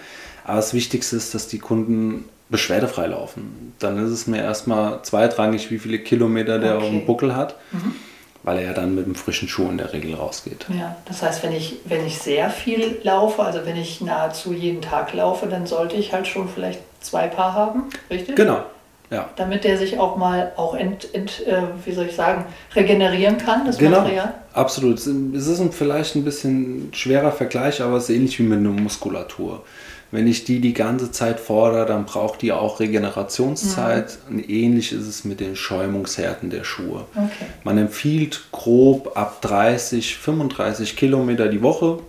Aber 0.44 0.56
das 0.56 0.74
Wichtigste 0.74 1.16
ist, 1.16 1.34
dass 1.34 1.46
die 1.46 1.58
Kunden 1.58 2.24
beschwerdefrei 2.48 3.06
laufen. 3.06 3.74
Dann 3.78 4.04
ist 4.04 4.10
es 4.10 4.26
mir 4.26 4.42
erstmal 4.42 5.02
zweitrangig, 5.02 5.70
wie 5.70 5.78
viele 5.78 6.00
Kilometer 6.00 6.58
der 6.58 6.76
okay. 6.76 6.84
auf 6.84 6.90
dem 6.90 7.06
Buckel 7.06 7.36
hat. 7.36 7.56
Mhm 7.70 7.94
weil 8.42 8.58
er 8.58 8.64
ja 8.64 8.72
dann 8.72 8.94
mit 8.94 9.04
einem 9.04 9.14
frischen 9.14 9.48
Schuh 9.48 9.68
in 9.68 9.78
der 9.78 9.92
Regel 9.92 10.14
rausgeht. 10.14 10.66
Ja, 10.68 10.96
das 11.04 11.22
heißt, 11.22 11.42
wenn 11.42 11.52
ich, 11.52 11.76
wenn 11.84 12.06
ich 12.06 12.18
sehr 12.18 12.50
viel 12.50 12.98
laufe, 13.02 13.42
also 13.42 13.60
wenn 13.64 13.76
ich 13.76 14.00
nahezu 14.00 14.52
jeden 14.52 14.82
Tag 14.82 15.12
laufe, 15.12 15.46
dann 15.46 15.66
sollte 15.66 15.96
ich 15.96 16.12
halt 16.12 16.26
schon 16.26 16.48
vielleicht 16.48 16.80
zwei 17.00 17.26
Paar 17.26 17.54
haben, 17.54 17.84
richtig? 18.10 18.36
Genau. 18.36 18.62
Ja. 19.10 19.28
Damit 19.34 19.64
der 19.64 19.76
sich 19.76 19.98
auch 19.98 20.16
mal 20.16 20.52
auch 20.56 20.74
ent, 20.74 21.12
ent 21.12 21.44
äh, 21.44 21.62
wie 21.84 21.92
soll 21.92 22.06
ich 22.06 22.14
sagen, 22.14 22.44
regenerieren 22.76 23.38
kann, 23.38 23.66
das 23.66 23.76
genau. 23.76 24.02
Material. 24.02 24.34
Absolut. 24.52 24.98
Es 24.98 25.06
ist 25.06 25.60
ein, 25.60 25.72
vielleicht 25.72 26.14
ein 26.14 26.24
bisschen 26.24 26.90
schwerer 26.94 27.32
Vergleich, 27.32 27.82
aber 27.82 27.96
es 27.96 28.08
ist 28.08 28.14
ähnlich 28.14 28.38
wie 28.38 28.44
mit 28.44 28.60
einer 28.60 28.70
Muskulatur. 28.70 29.64
Wenn 30.12 30.26
ich 30.26 30.44
die 30.44 30.60
die 30.60 30.74
ganze 30.74 31.12
Zeit 31.12 31.38
fordere, 31.38 31.86
dann 31.86 32.04
braucht 32.04 32.42
die 32.42 32.52
auch 32.52 32.80
Regenerationszeit. 32.80 34.18
Mhm. 34.28 34.36
Und 34.36 34.50
ähnlich 34.50 34.92
ist 34.92 35.06
es 35.06 35.24
mit 35.24 35.38
den 35.38 35.54
Schäumungshärten 35.54 36.50
der 36.50 36.64
Schuhe. 36.64 37.06
Okay. 37.14 37.46
Man 37.62 37.78
empfiehlt 37.78 38.42
grob 38.50 39.16
ab 39.16 39.40
30, 39.42 40.16
35 40.16 40.96
Kilometer 40.96 41.48
die 41.48 41.62
Woche 41.62 42.00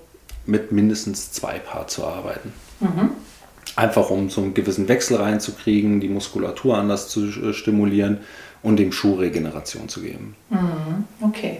mit 0.45 0.71
mindestens 0.71 1.31
zwei 1.31 1.59
Paar 1.59 1.87
zu 1.87 2.05
arbeiten. 2.05 2.51
Mhm. 2.79 3.11
Einfach 3.75 4.09
um 4.09 4.29
so 4.29 4.41
einen 4.41 4.55
gewissen 4.55 4.87
Wechsel 4.87 5.17
reinzukriegen, 5.17 6.01
die 6.01 6.09
Muskulatur 6.09 6.77
anders 6.77 7.07
zu 7.07 7.25
äh, 7.27 7.53
stimulieren 7.53 8.19
und 8.63 8.77
dem 8.77 8.91
Schuh 8.91 9.15
Regeneration 9.15 9.87
zu 9.89 10.01
geben. 10.01 10.35
Mhm. 10.49 11.05
Okay. 11.21 11.59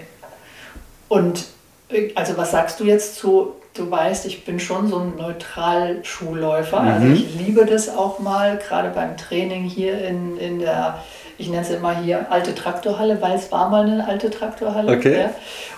Und 1.08 1.46
äh, 1.90 2.12
also 2.16 2.36
was 2.36 2.52
sagst 2.52 2.80
du 2.80 2.86
jetzt 2.86 3.16
zu 3.16 3.54
du 3.74 3.90
weißt, 3.90 4.26
ich 4.26 4.46
bin 4.46 4.60
schon 4.60 4.88
so 4.88 5.00
ein 5.00 5.16
neutral 5.18 6.04
Schulläufer. 6.04 6.82
Mhm. 6.82 6.88
Also 6.88 7.08
ich 7.08 7.36
liebe 7.36 7.66
das 7.66 7.90
auch 7.90 8.20
mal, 8.20 8.58
gerade 8.58 8.90
beim 8.90 9.18
Training 9.18 9.64
hier 9.64 10.04
in, 10.06 10.38
in 10.38 10.60
der, 10.60 11.04
ich 11.38 11.50
nenne 11.50 11.64
es 11.64 11.70
immer 11.70 11.98
hier 11.98 12.32
alte 12.32 12.54
Traktorhalle, 12.54 13.22
weil 13.22 13.36
es 13.36 13.52
war 13.52 13.70
mal 13.70 13.86
eine 13.86 14.08
alte 14.08 14.30
Traktorhalle. 14.30 14.96
Okay. 14.98 15.22
Ja. 15.22 15.30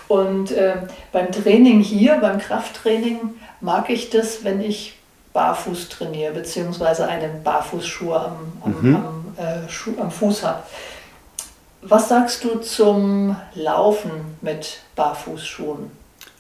Und 0.08 0.52
äh, 0.52 0.76
beim 1.12 1.32
Training 1.32 1.82
hier, 1.82 2.18
beim 2.18 2.40
Krafttraining, 2.40 3.20
mag 3.62 3.90
ich 3.90 4.10
das, 4.10 4.44
wenn 4.44 4.62
ich 4.62 4.96
barfuß 5.32 5.90
trainiere, 5.90 6.34
beziehungsweise 6.34 7.08
einen 7.08 7.44
Barfußschuh 7.44 8.14
am, 8.14 8.36
am, 8.64 8.82
mhm. 8.82 8.96
am, 8.96 9.36
äh, 9.38 10.02
am 10.02 10.12
Fuß 10.12 10.44
habe. 10.44 10.64
Was 11.82 12.10
sagst 12.10 12.44
du 12.44 12.60
zum 12.60 13.36
Laufen 13.56 14.12
mit 14.42 14.80
Barfußschuhen? 14.96 15.92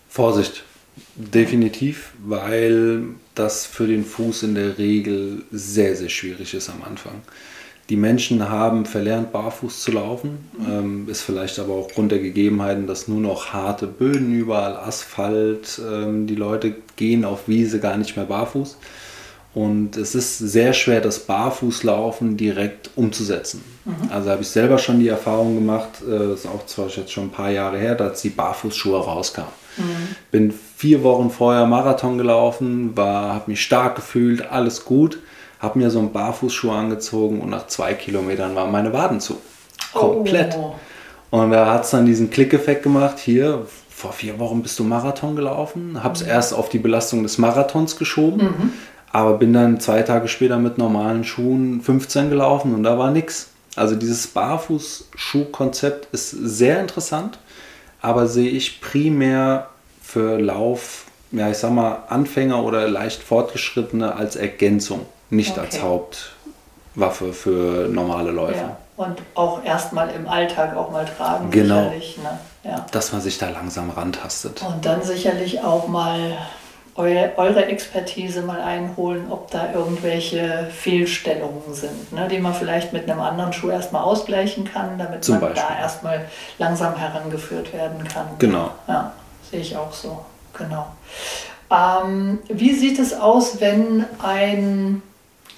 Vorsicht, 0.07 0.63
Definitiv, 1.15 2.13
weil 2.23 3.03
das 3.35 3.65
für 3.65 3.87
den 3.87 4.05
Fuß 4.05 4.43
in 4.43 4.55
der 4.55 4.77
Regel 4.77 5.43
sehr, 5.51 5.95
sehr 5.95 6.09
schwierig 6.09 6.53
ist 6.53 6.69
am 6.69 6.83
Anfang. 6.83 7.21
Die 7.89 7.97
Menschen 7.97 8.49
haben 8.49 8.85
verlernt, 8.85 9.31
barfuß 9.31 9.83
zu 9.83 9.91
laufen. 9.91 10.49
Ähm, 10.65 11.07
ist 11.09 11.21
vielleicht 11.21 11.59
aber 11.59 11.73
auch 11.73 11.89
Grund 11.89 12.11
der 12.11 12.19
Gegebenheiten, 12.19 12.87
dass 12.87 13.07
nur 13.07 13.19
noch 13.19 13.47
harte 13.47 13.87
Böden 13.87 14.33
überall, 14.33 14.77
Asphalt, 14.77 15.81
ähm, 15.85 16.25
die 16.25 16.35
Leute 16.35 16.75
gehen 16.95 17.25
auf 17.25 17.47
Wiese 17.47 17.79
gar 17.79 17.97
nicht 17.97 18.15
mehr 18.15 18.25
barfuß. 18.25 18.77
Und 19.53 19.97
es 19.97 20.15
ist 20.15 20.39
sehr 20.39 20.73
schwer, 20.73 21.01
das 21.01 21.19
Barfußlaufen 21.19 22.37
direkt 22.37 22.89
umzusetzen. 22.95 23.63
Mhm. 23.85 24.09
Also 24.09 24.31
habe 24.31 24.41
ich 24.41 24.47
selber 24.47 24.79
schon 24.79 24.99
die 24.99 25.09
Erfahrung 25.09 25.53
gemacht, 25.55 26.01
äh, 26.09 26.33
ist 26.33 26.47
auch 26.47 26.65
zwar 26.65 26.87
jetzt 26.87 27.11
schon 27.11 27.25
ein 27.25 27.31
paar 27.31 27.51
Jahre 27.51 27.77
her, 27.77 27.95
dass 27.95 28.21
die 28.21 28.29
Barfußschuhe 28.29 28.97
rauskamen. 28.97 29.51
Mhm. 29.77 30.15
Bin 30.31 30.53
vier 30.83 31.01
Wochen 31.01 31.29
vorher 31.29 31.65
Marathon 31.65 32.17
gelaufen, 32.17 32.91
habe 32.97 33.43
mich 33.49 33.61
stark 33.61 33.95
gefühlt, 33.95 34.51
alles 34.51 34.83
gut, 34.83 35.17
habe 35.59 35.79
mir 35.79 35.89
so 35.89 35.99
einen 35.99 36.11
Barfußschuh 36.11 36.71
angezogen 36.71 37.39
und 37.39 37.49
nach 37.51 37.67
zwei 37.67 37.93
Kilometern 37.93 38.53
waren 38.53 38.69
meine 38.69 38.91
Waden 38.91 39.21
zu. 39.21 39.37
Komplett. 39.93 40.57
Oh. 40.57 40.75
Und 41.31 41.51
da 41.51 41.71
hat 41.71 41.85
es 41.85 41.91
dann 41.91 42.05
diesen 42.05 42.29
Klickeffekt 42.29 42.83
gemacht, 42.83 43.17
hier, 43.17 43.65
vor 43.89 44.11
vier 44.11 44.39
Wochen 44.39 44.61
bist 44.61 44.77
du 44.77 44.83
Marathon 44.83 45.37
gelaufen, 45.37 46.03
habe 46.03 46.15
es 46.15 46.23
mhm. 46.23 46.29
erst 46.31 46.53
auf 46.53 46.67
die 46.67 46.79
Belastung 46.79 47.23
des 47.23 47.37
Marathons 47.37 47.95
geschoben, 47.95 48.43
mhm. 48.43 48.73
Aber 49.13 49.37
bin 49.37 49.53
dann 49.53 49.79
zwei 49.79 50.01
Tage 50.01 50.27
später 50.27 50.57
mit 50.57 50.79
normalen 50.79 51.23
Schuhen 51.23 51.79
15 51.81 52.29
gelaufen 52.29 52.73
und 52.73 52.83
da 52.83 52.97
war 52.97 53.11
nichts. 53.11 53.51
Also 53.75 53.95
dieses 53.95 54.27
Barfußschuhkonzept 54.27 56.07
ist 56.11 56.31
sehr 56.31 56.81
interessant, 56.81 57.37
aber 58.01 58.27
sehe 58.27 58.49
ich 58.49 58.81
primär 58.81 59.69
für 60.13 60.39
Lauf, 60.39 61.05
ja 61.31 61.49
ich 61.49 61.57
sag 61.57 61.71
mal 61.71 62.03
Anfänger 62.07 62.63
oder 62.63 62.87
leicht 62.87 63.23
Fortgeschrittene 63.23 64.15
als 64.15 64.35
Ergänzung, 64.35 65.05
nicht 65.29 65.57
okay. 65.57 65.61
als 65.61 65.81
Hauptwaffe 65.81 67.33
für 67.33 67.87
normale 67.89 68.31
Läufer. 68.31 68.57
Ja. 68.57 68.77
Und 68.95 69.23
auch 69.33 69.65
erstmal 69.65 70.11
im 70.11 70.27
Alltag 70.27 70.77
auch 70.77 70.91
mal 70.91 71.05
tragen. 71.05 71.49
Genau. 71.49 71.89
Ne? 71.89 72.01
Ja. 72.63 72.85
Dass 72.91 73.11
man 73.11 73.21
sich 73.21 73.39
da 73.39 73.49
langsam 73.49 73.89
rantastet. 73.89 74.61
Und 74.61 74.85
dann 74.85 75.01
sicherlich 75.01 75.63
auch 75.63 75.87
mal 75.87 76.37
eure, 76.95 77.65
Expertise 77.65 78.43
mal 78.43 78.61
einholen, 78.61 79.31
ob 79.31 79.49
da 79.49 79.73
irgendwelche 79.73 80.67
Fehlstellungen 80.69 81.73
sind, 81.73 82.13
ne, 82.13 82.27
die 82.27 82.37
man 82.37 82.53
vielleicht 82.53 82.93
mit 82.93 83.09
einem 83.09 83.19
anderen 83.19 83.51
Schuh 83.51 83.71
erstmal 83.71 84.03
ausgleichen 84.03 84.65
kann, 84.65 84.99
damit 84.99 85.25
Zum 85.25 85.39
man 85.39 85.53
Beispiel. 85.53 85.63
da 85.67 85.81
erstmal 85.81 86.25
langsam 86.59 86.95
herangeführt 86.95 87.73
werden 87.73 88.07
kann. 88.07 88.27
Genau. 88.37 88.69
Ja, 88.87 89.11
sehe 89.53 89.61
ich 89.61 89.77
auch 89.77 89.93
so. 89.93 90.25
Genau. 90.57 90.87
Ähm, 91.69 92.39
wie 92.49 92.73
sieht 92.73 92.97
es 92.97 93.13
aus, 93.13 93.61
wenn 93.61 94.05
ein, 94.19 95.03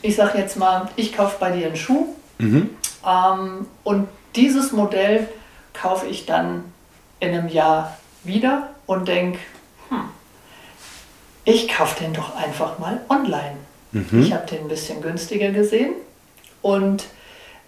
ich 0.01 0.17
sag 0.17 0.35
jetzt 0.35 0.57
mal, 0.57 0.89
ich 0.97 1.15
kaufe 1.15 1.37
bei 1.39 1.51
dir 1.51 1.67
einen 1.67 1.77
Schuh 1.77 2.07
mhm. 2.37 2.71
ähm, 3.07 3.67
und 3.85 4.09
dieses 4.35 4.73
Modell 4.73 5.29
kaufe 5.73 6.07
ich 6.07 6.25
dann 6.25 6.65
in 7.21 7.29
einem 7.29 7.47
Jahr 7.47 7.97
wieder 8.25 8.69
und 8.85 9.07
denke, 9.07 9.39
hm, 9.87 10.09
ich 11.45 11.69
kaufe 11.69 12.03
den 12.03 12.13
doch 12.13 12.35
einfach 12.35 12.79
mal 12.79 12.99
online. 13.07 13.57
Mhm. 13.93 14.21
Ich 14.21 14.33
habe 14.33 14.45
den 14.45 14.63
ein 14.63 14.67
bisschen 14.67 15.01
günstiger 15.01 15.51
gesehen. 15.51 15.93
Und 16.61 17.05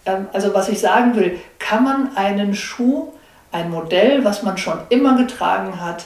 ähm, 0.05 0.27
also 0.33 0.53
was 0.53 0.67
ich 0.67 0.79
sagen 0.79 1.15
will, 1.15 1.39
kann 1.59 1.85
man 1.85 2.17
einen 2.17 2.53
Schuh, 2.53 3.13
ein 3.53 3.69
Modell, 3.69 4.25
was 4.25 4.43
man 4.43 4.57
schon 4.57 4.79
immer 4.89 5.17
getragen 5.17 5.79
hat, 5.79 6.05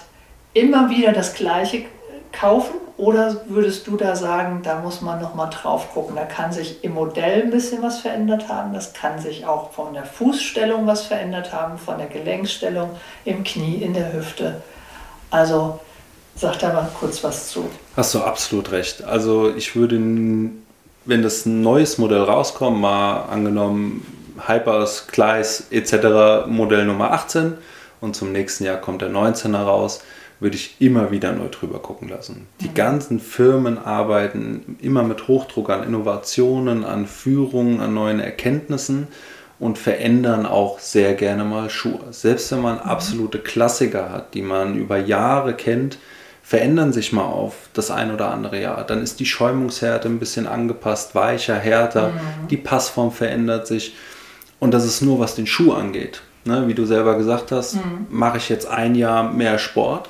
immer 0.54 0.90
wieder 0.90 1.12
das 1.12 1.34
gleiche 1.34 1.86
kaufen? 2.32 2.76
Oder 2.98 3.42
würdest 3.48 3.88
du 3.88 3.98
da 3.98 4.16
sagen, 4.16 4.62
da 4.64 4.80
muss 4.80 5.02
man 5.02 5.22
noch 5.22 5.34
mal 5.34 5.48
drauf 5.48 5.92
gucken? 5.94 6.16
Da 6.16 6.26
kann 6.26 6.52
sich 6.52 6.84
im 6.84 6.94
Modell 6.94 7.44
ein 7.44 7.50
bisschen 7.50 7.82
was 7.82 8.00
verändert 8.00 8.48
haben. 8.48 8.74
Das 8.74 8.94
kann 8.94 9.20
sich 9.20 9.46
auch 9.46 9.72
von 9.72 9.94
der 9.94 10.06
Fußstellung 10.06 10.86
was 10.86 11.04
verändert 11.04 11.52
haben, 11.52 11.80
von 11.80 11.98
der 11.98 12.08
Gelenkstellung 12.08 12.92
im 13.26 13.44
Knie, 13.44 13.82
in 13.82 13.94
der 13.94 14.14
Hüfte. 14.14 14.62
Also 15.32 15.80
Sag 16.36 16.60
da 16.60 16.74
mal 16.74 16.90
kurz 17.00 17.24
was 17.24 17.50
zu. 17.50 17.70
Hast 17.96 18.14
du 18.14 18.20
absolut 18.20 18.72
recht. 18.72 19.04
Also 19.04 19.54
ich 19.56 19.76
würde, 19.76 19.98
wenn 19.98 21.22
das 21.22 21.46
ein 21.46 21.62
neues 21.62 21.98
Modell 21.98 22.24
rauskommt, 22.24 22.80
mal 22.80 23.24
angenommen 23.24 24.06
Hypers, 24.48 25.08
Kleis 25.08 25.68
etc. 25.72 26.48
Modell 26.48 26.86
Nummer 26.86 27.12
18 27.12 27.58
und 28.00 28.16
zum 28.16 28.32
nächsten 28.32 28.64
Jahr 28.64 28.78
kommt 28.78 29.02
der 29.02 29.12
19er 29.12 29.62
raus, 29.62 30.02
würde 30.42 30.56
ich 30.56 30.76
immer 30.80 31.12
wieder 31.12 31.32
neu 31.32 31.48
drüber 31.50 31.80
gucken 31.80 32.10
lassen. 32.10 32.48
Die 32.60 32.70
mhm. 32.70 32.74
ganzen 32.74 33.20
Firmen 33.20 33.78
arbeiten 33.78 34.76
immer 34.82 35.04
mit 35.04 35.28
Hochdruck 35.28 35.70
an 35.70 35.84
Innovationen, 35.84 36.84
an 36.84 37.06
Führungen, 37.06 37.80
an 37.80 37.94
neuen 37.94 38.20
Erkenntnissen 38.20 39.08
und 39.60 39.78
verändern 39.78 40.48
auch 40.48 40.80
sehr 40.80 41.14
gerne 41.14 41.44
mal 41.44 41.70
Schuhe. 41.70 42.00
Selbst 42.10 42.52
wenn 42.52 42.62
man 42.62 42.78
mhm. 42.78 42.82
absolute 42.82 43.38
Klassiker 43.38 44.10
hat, 44.10 44.34
die 44.34 44.42
man 44.42 44.76
über 44.76 44.98
Jahre 44.98 45.54
kennt, 45.54 46.00
verändern 46.42 46.92
sich 46.92 47.14
mal 47.14 47.24
auf 47.24 47.70
das 47.74 47.92
ein 47.92 48.12
oder 48.12 48.32
andere 48.32 48.60
Jahr. 48.60 48.84
Dann 48.84 49.04
ist 49.04 49.20
die 49.20 49.28
Schäumungshärte 49.28 50.10
ein 50.10 50.18
bisschen 50.18 50.48
angepasst, 50.48 51.14
weicher, 51.14 51.56
härter, 51.56 52.10
mhm. 52.10 52.48
die 52.50 52.58
Passform 52.58 53.12
verändert 53.12 53.68
sich. 53.68 53.96
Und 54.60 54.74
das 54.74 54.86
ist 54.86 55.02
nur, 55.02 55.20
was 55.20 55.36
den 55.36 55.46
Schuh 55.46 55.72
angeht. 55.72 56.24
Ne, 56.44 56.68
wie 56.68 56.74
du 56.74 56.86
selber 56.86 57.18
gesagt 57.18 57.52
hast, 57.52 57.76
mhm. 57.76 58.08
mache 58.10 58.38
ich 58.38 58.50
jetzt 58.50 58.68
ein 58.68 58.96
Jahr 58.96 59.32
mehr 59.32 59.60
Sport, 59.60 60.10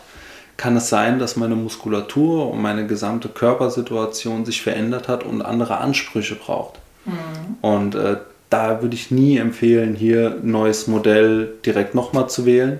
kann 0.62 0.78
es 0.78 0.89
sein, 0.89 1.17
dass 1.17 1.36
meine 1.36 1.56
Muskulatur 1.56 2.52
und 2.52 2.62
meine 2.62 2.86
gesamte 2.86 3.30
Körpersituation 3.30 4.45
sich 4.45 4.62
verändert 4.62 5.08
hat 5.08 5.24
und 5.24 5.41
andere 5.41 5.80
Ansprüche 5.80 6.36
braucht. 6.36 6.80
Mhm. 7.06 7.58
Und 7.62 7.95
äh, 7.95 8.17
da 8.52 8.82
würde 8.82 8.95
ich 8.95 9.10
nie 9.10 9.38
empfehlen, 9.38 9.95
hier 9.95 10.38
ein 10.43 10.52
neues 10.52 10.88
Modell 10.88 11.54
direkt 11.65 11.95
nochmal 11.95 12.30
zu 12.30 12.45
wählen 12.45 12.80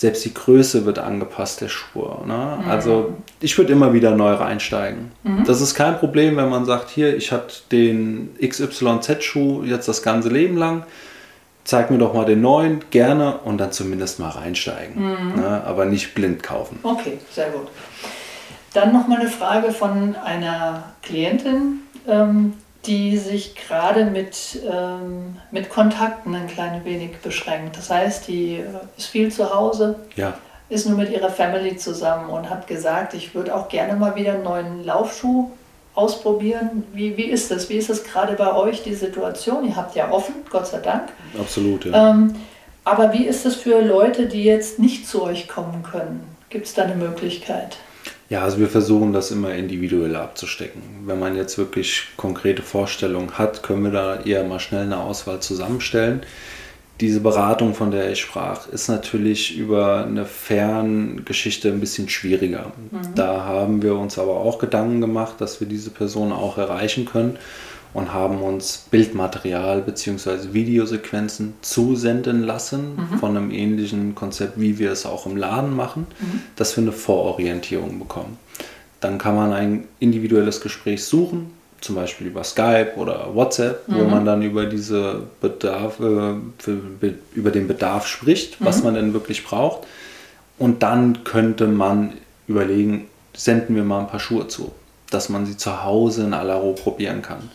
selbst 0.00 0.24
die 0.24 0.32
Größe 0.32 0.86
wird 0.86 0.98
angepasst 0.98 1.60
der 1.60 1.68
Schuhe. 1.68 2.26
Ne? 2.26 2.58
Mhm. 2.62 2.70
Also 2.70 3.12
ich 3.38 3.58
würde 3.58 3.74
immer 3.74 3.92
wieder 3.92 4.12
neu 4.16 4.32
reinsteigen. 4.32 5.12
Mhm. 5.24 5.44
Das 5.44 5.60
ist 5.60 5.74
kein 5.74 5.98
Problem, 5.98 6.38
wenn 6.38 6.48
man 6.48 6.64
sagt, 6.64 6.88
hier, 6.88 7.14
ich 7.14 7.32
hatte 7.32 7.56
den 7.70 8.30
XYZ-Schuh 8.42 9.64
jetzt 9.64 9.88
das 9.88 10.02
ganze 10.02 10.30
Leben 10.30 10.56
lang. 10.56 10.84
Zeig 11.70 11.88
mir 11.92 11.98
doch 11.98 12.14
mal 12.14 12.24
den 12.24 12.40
neuen, 12.40 12.80
gerne 12.90 13.38
und 13.44 13.58
dann 13.58 13.70
zumindest 13.70 14.18
mal 14.18 14.30
reinsteigen. 14.30 14.96
Mhm. 15.00 15.40
Ne? 15.40 15.62
Aber 15.64 15.84
nicht 15.84 16.16
blind 16.16 16.42
kaufen. 16.42 16.80
Okay, 16.82 17.18
sehr 17.30 17.50
gut. 17.50 17.68
Dann 18.74 18.92
noch 18.92 19.06
mal 19.06 19.20
eine 19.20 19.30
Frage 19.30 19.70
von 19.70 20.16
einer 20.16 20.82
Klientin. 21.00 21.82
Ähm, 22.08 22.54
die 22.86 23.18
sich 23.18 23.54
gerade 23.54 24.06
mit, 24.06 24.60
ähm, 24.68 25.36
mit 25.52 25.68
Kontakten 25.68 26.34
ein 26.34 26.48
klein 26.48 26.84
wenig 26.84 27.18
beschränkt. 27.18 27.76
Das 27.76 27.90
heißt, 27.90 28.26
die 28.26 28.54
äh, 28.54 28.64
ist 28.96 29.06
viel 29.06 29.30
zu 29.30 29.54
Hause, 29.54 29.96
ja. 30.16 30.34
ist 30.70 30.88
nur 30.88 30.96
mit 30.96 31.10
ihrer 31.10 31.30
Family 31.30 31.76
zusammen 31.76 32.30
und 32.30 32.48
hat 32.48 32.66
gesagt, 32.66 33.14
ich 33.14 33.34
würde 33.34 33.54
auch 33.54 33.68
gerne 33.68 33.94
mal 33.94 34.16
wieder 34.16 34.32
einen 34.32 34.44
neuen 34.44 34.82
Laufschuh 34.82 35.50
ausprobieren. 35.94 36.84
Wie, 36.92 37.16
wie 37.16 37.24
ist 37.24 37.50
das? 37.50 37.68
Wie 37.68 37.74
ist 37.76 37.90
das 37.90 38.04
gerade 38.04 38.34
bei 38.34 38.54
euch, 38.54 38.82
die 38.82 38.94
Situation? 38.94 39.66
Ihr 39.66 39.76
habt 39.76 39.94
ja 39.94 40.10
offen, 40.10 40.34
Gott 40.50 40.66
sei 40.66 40.78
Dank. 40.78 41.10
Absolut, 41.38 41.84
ja. 41.84 42.10
Ähm, 42.10 42.34
aber 42.84 43.12
wie 43.12 43.26
ist 43.26 43.44
das 43.44 43.56
für 43.56 43.82
Leute, 43.82 44.26
die 44.26 44.44
jetzt 44.44 44.78
nicht 44.78 45.06
zu 45.06 45.22
euch 45.22 45.48
kommen 45.48 45.82
können? 45.82 46.24
Gibt 46.48 46.66
es 46.66 46.74
da 46.74 46.82
eine 46.82 46.94
Möglichkeit? 46.94 47.76
Ja, 48.30 48.42
also 48.42 48.58
wir 48.58 48.68
versuchen 48.68 49.12
das 49.12 49.32
immer 49.32 49.54
individuell 49.54 50.14
abzustecken. 50.14 50.82
Wenn 51.04 51.18
man 51.18 51.36
jetzt 51.36 51.58
wirklich 51.58 52.06
konkrete 52.16 52.62
Vorstellungen 52.62 53.38
hat, 53.38 53.62
können 53.62 53.84
wir 53.84 53.90
da 53.90 54.20
eher 54.20 54.44
mal 54.44 54.60
schnell 54.60 54.82
eine 54.84 55.00
Auswahl 55.00 55.40
zusammenstellen. 55.40 56.22
Diese 57.00 57.20
Beratung, 57.20 57.74
von 57.74 57.90
der 57.90 58.10
ich 58.10 58.20
sprach, 58.20 58.68
ist 58.68 58.88
natürlich 58.88 59.56
über 59.56 60.04
eine 60.04 60.26
Ferngeschichte 60.26 61.68
ein 61.68 61.80
bisschen 61.80 62.10
schwieriger. 62.10 62.72
Mhm. 62.90 63.14
Da 63.14 63.44
haben 63.44 63.82
wir 63.82 63.94
uns 63.96 64.18
aber 64.18 64.36
auch 64.36 64.58
Gedanken 64.58 65.00
gemacht, 65.00 65.36
dass 65.38 65.60
wir 65.60 65.66
diese 65.66 65.90
Person 65.90 66.30
auch 66.30 66.58
erreichen 66.58 67.06
können 67.06 67.38
und 67.94 68.12
haben 68.12 68.42
uns 68.42 68.84
Bildmaterial 68.90 69.80
bzw. 69.80 70.52
Videosequenzen 70.52 71.54
zusenden 71.62 72.42
lassen 72.42 72.96
mhm. 72.96 73.18
von 73.18 73.36
einem 73.36 73.50
ähnlichen 73.50 74.14
Konzept, 74.14 74.60
wie 74.60 74.78
wir 74.78 74.92
es 74.92 75.06
auch 75.06 75.24
im 75.24 75.38
Laden 75.38 75.74
machen, 75.74 76.06
mhm. 76.20 76.42
dass 76.56 76.76
wir 76.76 76.82
eine 76.82 76.92
Vororientierung 76.92 77.98
bekommen. 77.98 78.36
Dann 79.00 79.16
kann 79.16 79.34
man 79.34 79.54
ein 79.54 79.84
individuelles 79.98 80.60
Gespräch 80.60 81.02
suchen, 81.02 81.50
zum 81.80 81.96
Beispiel 81.96 82.26
über 82.26 82.44
Skype 82.44 82.92
oder 82.96 83.34
WhatsApp, 83.34 83.88
mhm. 83.88 83.94
wo 83.96 84.04
man 84.04 84.24
dann 84.24 84.42
über 84.42 84.66
diese 84.66 85.22
Bedarf, 85.40 85.98
äh, 86.00 86.34
über 87.34 87.50
den 87.50 87.68
Bedarf 87.68 88.06
spricht, 88.06 88.62
was 88.64 88.78
mhm. 88.78 88.84
man 88.84 88.94
denn 88.94 89.12
wirklich 89.12 89.44
braucht. 89.44 89.86
Und 90.58 90.82
dann 90.82 91.24
könnte 91.24 91.66
man 91.66 92.12
überlegen, 92.46 93.08
senden 93.34 93.76
wir 93.76 93.84
mal 93.84 94.00
ein 94.00 94.08
paar 94.08 94.20
Schuhe 94.20 94.48
zu, 94.48 94.72
dass 95.10 95.28
man 95.28 95.46
sie 95.46 95.56
zu 95.56 95.84
Hause 95.84 96.24
in 96.24 96.34
aller 96.34 96.56
Ruhe 96.56 96.74
probieren 96.74 97.22
kann. 97.22 97.50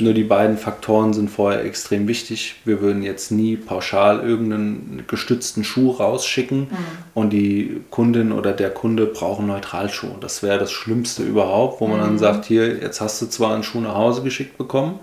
Nur 0.00 0.14
die 0.14 0.24
beiden 0.24 0.56
Faktoren 0.56 1.12
sind 1.12 1.30
vorher 1.30 1.64
extrem 1.64 2.08
wichtig. 2.08 2.56
Wir 2.64 2.80
würden 2.80 3.02
jetzt 3.02 3.30
nie 3.30 3.56
pauschal 3.56 4.20
irgendeinen 4.20 5.04
gestützten 5.06 5.64
Schuh 5.64 5.90
rausschicken 5.90 6.60
mhm. 6.60 6.76
und 7.14 7.30
die 7.30 7.82
Kundin 7.90 8.32
oder 8.32 8.52
der 8.52 8.70
Kunde 8.70 9.06
brauchen 9.06 9.46
Neutralschuhe. 9.46 10.16
Das 10.20 10.42
wäre 10.42 10.58
das 10.58 10.72
Schlimmste 10.72 11.22
überhaupt, 11.22 11.80
wo 11.80 11.86
man 11.86 11.98
mhm. 11.98 12.04
dann 12.04 12.18
sagt, 12.18 12.46
hier, 12.46 12.78
jetzt 12.78 13.00
hast 13.00 13.20
du 13.20 13.26
zwar 13.26 13.54
einen 13.54 13.62
Schuh 13.62 13.80
nach 13.80 13.94
Hause 13.94 14.22
geschickt 14.22 14.56
bekommen, 14.56 14.98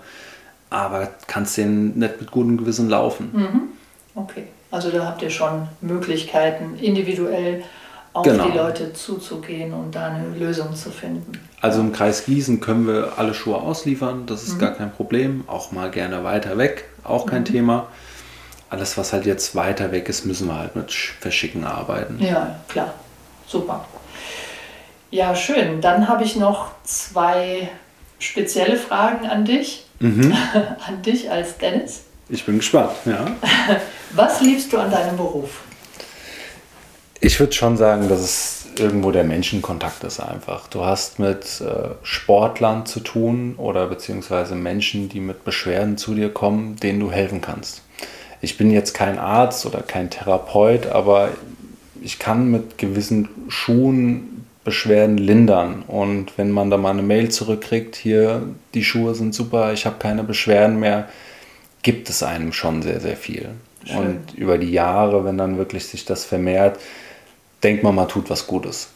aber 0.70 1.08
kannst 1.26 1.56
den 1.56 1.98
nicht 1.98 2.20
mit 2.20 2.30
gutem 2.30 2.56
Gewissen 2.56 2.88
laufen. 2.88 3.30
Mhm. 3.32 3.60
Okay, 4.16 4.44
also 4.70 4.90
da 4.90 5.06
habt 5.06 5.22
ihr 5.22 5.30
schon 5.30 5.68
Möglichkeiten, 5.80 6.76
individuell 6.80 7.64
auf 8.14 8.24
Genau. 8.24 8.48
die 8.48 8.56
Leute 8.56 8.92
zuzugehen 8.94 9.72
und 9.74 9.94
da 9.94 10.06
eine 10.06 10.28
Lösung 10.38 10.74
zu 10.74 10.90
finden. 10.90 11.32
Also 11.60 11.80
im 11.80 11.92
Kreis 11.92 12.24
Gießen 12.24 12.60
können 12.60 12.86
wir 12.86 13.12
alle 13.18 13.34
Schuhe 13.34 13.56
ausliefern, 13.56 14.24
das 14.26 14.44
ist 14.44 14.58
gar 14.58 14.70
kein 14.72 14.90
Problem. 14.92 15.44
Auch 15.46 15.72
mal 15.72 15.90
gerne 15.90 16.24
weiter 16.24 16.56
weg, 16.56 16.84
auch 17.04 17.26
kein 17.26 17.44
Thema. 17.44 17.88
Alles, 18.70 18.96
was 18.96 19.12
halt 19.12 19.26
jetzt 19.26 19.54
weiter 19.54 19.92
weg 19.92 20.08
ist, 20.08 20.24
müssen 20.26 20.48
wir 20.48 20.58
halt 20.58 20.74
mit 20.74 20.90
Sch- 20.90 21.10
Verschicken 21.20 21.64
arbeiten. 21.64 22.18
Ja, 22.20 22.56
klar. 22.68 22.94
Super. 23.46 23.84
Ja, 25.10 25.36
schön. 25.36 25.80
Dann 25.80 26.08
habe 26.08 26.24
ich 26.24 26.34
noch 26.36 26.70
zwei 26.82 27.68
spezielle 28.18 28.76
Fragen 28.76 29.26
an 29.26 29.44
dich. 29.44 29.86
an 30.00 31.02
dich 31.04 31.30
als 31.30 31.56
Dennis. 31.58 32.02
Ich 32.28 32.44
bin 32.46 32.56
gespannt, 32.58 32.92
ja. 33.04 33.26
Was 34.12 34.40
liebst 34.40 34.72
du 34.72 34.78
an 34.78 34.90
deinem 34.90 35.16
Beruf? 35.16 35.60
Ich 37.24 37.40
würde 37.40 37.54
schon 37.54 37.78
sagen, 37.78 38.10
dass 38.10 38.20
es 38.20 38.66
irgendwo 38.78 39.10
der 39.10 39.24
Menschenkontakt 39.24 40.04
ist 40.04 40.20
einfach. 40.20 40.68
Du 40.68 40.84
hast 40.84 41.18
mit 41.18 41.62
äh, 41.62 41.94
Sportlern 42.02 42.84
zu 42.84 43.00
tun 43.00 43.54
oder 43.56 43.86
beziehungsweise 43.86 44.54
Menschen, 44.54 45.08
die 45.08 45.20
mit 45.20 45.42
Beschwerden 45.42 45.96
zu 45.96 46.14
dir 46.14 46.28
kommen, 46.28 46.76
denen 46.76 47.00
du 47.00 47.10
helfen 47.10 47.40
kannst. 47.40 47.80
Ich 48.42 48.58
bin 48.58 48.70
jetzt 48.70 48.92
kein 48.92 49.18
Arzt 49.18 49.64
oder 49.64 49.80
kein 49.80 50.10
Therapeut, 50.10 50.88
aber 50.88 51.30
ich 52.02 52.18
kann 52.18 52.50
mit 52.50 52.76
gewissen 52.76 53.30
Schuhen 53.48 54.44
Beschwerden 54.62 55.16
lindern. 55.16 55.82
Und 55.86 56.36
wenn 56.36 56.50
man 56.50 56.68
da 56.68 56.76
mal 56.76 56.90
eine 56.90 57.02
Mail 57.02 57.30
zurückkriegt, 57.30 57.96
hier, 57.96 58.42
die 58.74 58.84
Schuhe 58.84 59.14
sind 59.14 59.34
super, 59.34 59.72
ich 59.72 59.86
habe 59.86 59.96
keine 59.98 60.24
Beschwerden 60.24 60.78
mehr, 60.78 61.08
gibt 61.82 62.10
es 62.10 62.22
einem 62.22 62.52
schon 62.52 62.82
sehr, 62.82 63.00
sehr 63.00 63.16
viel. 63.16 63.48
Schön. 63.86 63.96
Und 63.96 64.34
über 64.34 64.58
die 64.58 64.72
Jahre, 64.72 65.24
wenn 65.24 65.38
dann 65.38 65.56
wirklich 65.56 65.86
sich 65.86 66.04
das 66.04 66.26
vermehrt, 66.26 66.78
denkt 67.64 67.82
man, 67.82 67.94
man 67.94 68.08
tut 68.08 68.30
was 68.30 68.46
Gutes. 68.46 68.90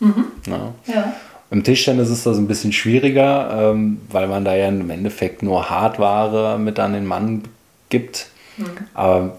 Ja. 0.47 0.75
Ja. 0.87 1.15
Im 1.51 1.65
Tischtennis 1.65 2.11
ist 2.11 2.27
das 2.27 2.37
ein 2.37 2.47
bisschen 2.47 2.73
schwieriger, 2.73 3.73
ähm, 3.73 4.03
weil 4.11 4.29
man 4.29 4.45
da 4.45 4.55
ja 4.55 4.69
im 4.69 4.91
Endeffekt 4.91 5.43
nur 5.43 5.71
Hardware 5.71 6.59
mit 6.59 6.79
an 6.79 6.93
den 6.93 7.07
Mann 7.07 7.43
gibt. 7.89 8.29
Aber 8.93 9.39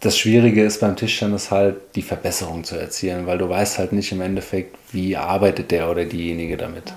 das 0.00 0.18
Schwierige 0.18 0.64
ist 0.64 0.80
beim 0.80 0.96
Tischtennis 0.96 1.50
halt, 1.50 1.76
die 1.94 2.02
Verbesserung 2.02 2.64
zu 2.64 2.76
erzielen, 2.76 3.26
weil 3.26 3.38
du 3.38 3.48
weißt 3.48 3.78
halt 3.78 3.92
nicht 3.92 4.10
im 4.12 4.20
Endeffekt, 4.20 4.76
wie 4.92 5.16
arbeitet 5.16 5.70
der 5.70 5.90
oder 5.90 6.04
diejenige 6.06 6.56
damit. 6.56 6.92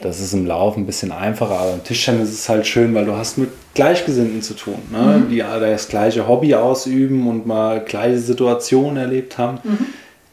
Das 0.00 0.20
ist 0.20 0.32
im 0.34 0.46
Lauf 0.46 0.76
ein 0.76 0.86
bisschen 0.86 1.12
einfacher, 1.12 1.58
aber 1.58 1.74
im 1.74 1.84
Tischtennis 1.84 2.30
ist 2.30 2.40
es 2.40 2.48
halt 2.48 2.66
schön, 2.66 2.94
weil 2.94 3.04
du 3.04 3.12
hast 3.16 3.38
mit 3.38 3.50
Gleichgesinnten 3.74 4.42
zu 4.42 4.54
tun, 4.54 4.78
ne? 4.90 5.26
die 5.30 5.42
alle 5.42 5.70
das 5.70 5.88
gleiche 5.88 6.26
Hobby 6.28 6.54
ausüben 6.54 7.26
und 7.28 7.46
mal 7.46 7.80
gleiche 7.80 8.18
Situationen 8.18 8.96
erlebt 8.96 9.38
haben. 9.38 9.58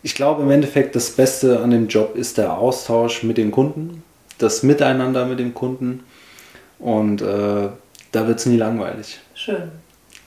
Ich 0.06 0.16
glaube 0.16 0.44
im 0.44 0.52
Endeffekt, 0.52 0.96
das 0.96 1.12
Beste 1.12 1.62
an 1.62 1.72
dem 1.72 1.88
Job 1.88 2.18
ist 2.18 2.38
der 2.38 2.58
Austausch 2.58 3.24
mit 3.24 3.38
den 3.38 3.52
Kunden, 3.52 4.04
das 4.38 4.62
Miteinander 4.62 5.26
mit 5.26 5.40
dem 5.40 5.54
Kunden 5.54 6.04
und 6.78 7.22
äh, 7.22 7.70
da 8.12 8.28
wird 8.28 8.40
es 8.40 8.46
nie 8.46 8.58
langweilig. 8.58 9.22
Schön. 9.34 9.72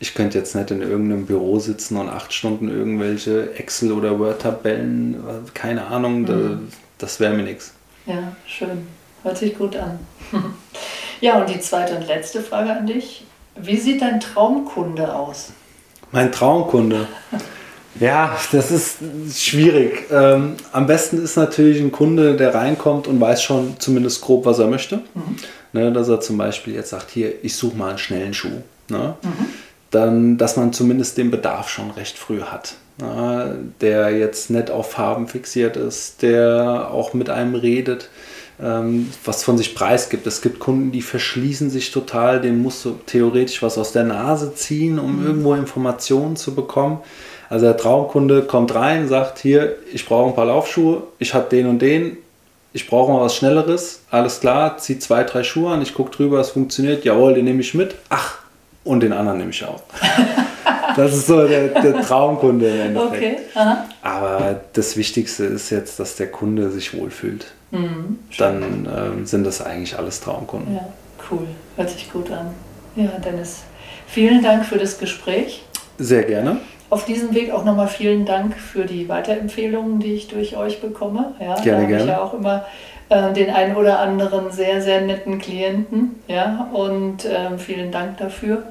Ich 0.00 0.14
könnte 0.14 0.38
jetzt 0.38 0.54
nicht 0.56 0.70
in 0.70 0.80
irgendeinem 0.80 1.26
Büro 1.26 1.58
sitzen 1.58 1.98
und 1.98 2.08
acht 2.08 2.32
Stunden 2.32 2.70
irgendwelche 2.70 3.54
Excel- 3.54 3.92
oder 3.92 4.18
Word-Tabellen, 4.18 5.22
keine 5.52 5.86
Ahnung, 5.86 6.24
da, 6.24 6.58
das 6.96 7.20
wäre 7.20 7.34
mir 7.34 7.44
nichts. 7.44 7.72
Ja, 8.06 8.34
schön. 8.46 8.86
Hört 9.22 9.36
sich 9.36 9.58
gut 9.58 9.76
an. 9.76 9.98
ja, 11.20 11.38
und 11.38 11.50
die 11.50 11.60
zweite 11.60 11.96
und 11.96 12.06
letzte 12.06 12.40
Frage 12.40 12.70
an 12.70 12.86
dich. 12.86 13.26
Wie 13.56 13.76
sieht 13.76 14.00
dein 14.00 14.20
Traumkunde 14.20 15.14
aus? 15.14 15.52
Mein 16.12 16.32
Traumkunde. 16.32 17.08
Ja, 18.00 18.37
das 18.52 18.70
ist 18.70 18.98
schwierig. 19.38 20.04
Ähm, 20.11 20.54
am 20.72 20.87
besten 20.87 21.22
ist 21.22 21.37
natürlich 21.37 21.80
ein 21.80 21.92
Kunde, 21.92 22.37
der 22.37 22.54
reinkommt 22.54 23.06
und 23.06 23.20
weiß 23.20 23.42
schon 23.42 23.76
zumindest 23.78 24.22
grob, 24.22 24.44
was 24.44 24.59
er 24.59 24.66
möchte. 24.66 25.00
Ne, 25.72 25.92
dass 25.92 26.09
er 26.09 26.20
zum 26.20 26.38
Beispiel 26.38 26.74
jetzt 26.74 26.90
sagt, 26.90 27.11
hier, 27.11 27.44
ich 27.44 27.54
suche 27.56 27.76
mal 27.76 27.90
einen 27.90 27.98
schnellen 27.98 28.35
Schuh. 28.35 28.62
Ne? 28.88 29.14
Dann, 29.90 30.38
dass 30.38 30.56
man 30.56 30.72
zumindest 30.72 31.18
den 31.18 31.30
Bedarf 31.30 31.68
schon 31.68 31.90
recht 31.90 32.16
früh 32.18 32.40
hat. 32.40 32.76
Ne? 32.98 33.59
Der 33.80 34.16
jetzt 34.16 34.50
nicht 34.50 34.70
auf 34.70 34.92
Farben 34.92 35.28
fixiert 35.28 35.76
ist, 35.76 36.22
der 36.22 36.90
auch 36.90 37.14
mit 37.14 37.30
einem 37.30 37.54
redet, 37.54 38.09
ähm, 38.62 39.11
was 39.24 39.44
von 39.44 39.59
sich 39.59 39.74
preisgibt. 39.74 40.26
Es 40.26 40.40
gibt 40.40 40.61
Kunden, 40.61 40.92
die 40.92 41.02
verschließen 41.02 41.68
sich 41.68 41.90
total, 41.90 42.40
denen 42.40 42.62
musst 42.62 42.85
du 42.85 42.98
theoretisch 43.06 43.62
was 43.62 43.76
aus 43.76 43.92
der 43.92 44.04
Nase 44.04 44.54
ziehen, 44.54 44.98
um 44.98 45.26
irgendwo 45.26 45.54
Informationen 45.54 46.37
zu 46.37 46.54
bekommen. 46.54 47.00
Also 47.48 47.66
der 47.66 47.76
Traumkunde 47.76 48.42
kommt 48.42 48.74
rein, 48.74 49.09
sagt 49.09 49.38
hier, 49.38 49.76
ich 49.92 50.06
brauche 50.06 50.28
ein 50.28 50.35
paar 50.35 50.46
Laufschuhe, 50.46 51.02
ich 51.18 51.35
habe 51.35 51.48
den 51.48 51.66
und 51.66 51.80
den, 51.80 52.16
ich 52.72 52.87
brauche 52.87 53.12
mal 53.12 53.20
was 53.20 53.37
Schnelleres, 53.37 54.00
alles 54.11 54.40
klar, 54.40 54.78
zieht 54.78 55.02
zwei, 55.02 55.24
drei 55.24 55.44
Schuhe 55.44 55.72
an, 55.72 55.82
ich 55.82 55.94
gucke 55.94 56.11
drüber, 56.11 56.40
es 56.40 56.50
funktioniert, 56.50 57.04
jawohl, 57.04 57.35
den 57.35 57.44
nehme 57.44 57.61
ich 57.61 57.74
mit, 57.74 57.94
ach, 58.09 58.38
und 58.85 59.00
den 59.00 59.12
anderen 59.12 59.38
nehme 59.38 59.50
ich 59.50 59.64
auch. 59.64 59.82
das 60.96 61.14
ist 61.14 61.26
so 61.26 61.46
der, 61.46 61.68
der 61.68 62.02
Traumkunde 62.02 62.68
im 62.68 62.80
Endeffekt. 62.80 63.40
Okay. 63.54 63.76
Aber 64.02 64.61
das 64.72 64.96
Wichtigste 64.96 65.44
ist 65.44 65.70
jetzt, 65.70 65.98
dass 65.98 66.16
der 66.16 66.30
Kunde 66.30 66.70
sich 66.70 66.96
wohlfühlt. 66.96 67.46
Mhm. 67.70 68.20
Dann 68.38 68.88
ähm, 68.94 69.26
sind 69.26 69.44
das 69.44 69.61
eigentlich 69.61 69.98
alles 69.98 70.20
Traumkunden. 70.20 70.74
Ja, 70.74 70.88
cool. 71.30 71.46
Hört 71.76 71.90
sich 71.90 72.12
gut 72.12 72.30
an. 72.30 72.54
Ja, 72.94 73.09
Dennis, 73.18 73.62
vielen 74.06 74.42
Dank 74.42 74.64
für 74.64 74.78
das 74.78 74.98
Gespräch. 74.98 75.64
Sehr 75.98 76.22
gerne. 76.22 76.59
Auf 76.88 77.05
diesem 77.05 77.35
Weg 77.35 77.53
auch 77.53 77.64
nochmal 77.64 77.88
vielen 77.88 78.25
Dank 78.25 78.57
für 78.57 78.85
die 78.85 79.09
Weiterempfehlungen, 79.09 79.99
die 79.99 80.14
ich 80.14 80.29
durch 80.29 80.57
euch 80.57 80.81
bekomme. 80.81 81.35
Ja, 81.40 81.57
Gerne, 81.57 81.88
da 81.88 81.92
habe 81.92 82.03
ich 82.03 82.09
ja 82.09 82.22
auch 82.22 82.35
immer 82.35 82.64
äh, 83.09 83.33
den 83.33 83.51
einen 83.51 83.77
oder 83.77 83.99
anderen 83.99 84.53
sehr, 84.53 84.81
sehr 84.81 85.01
netten 85.01 85.38
Klienten. 85.38 86.22
Ja, 86.29 86.68
und 86.72 87.25
ähm, 87.25 87.59
vielen 87.59 87.90
Dank 87.90 88.18
dafür. 88.18 88.62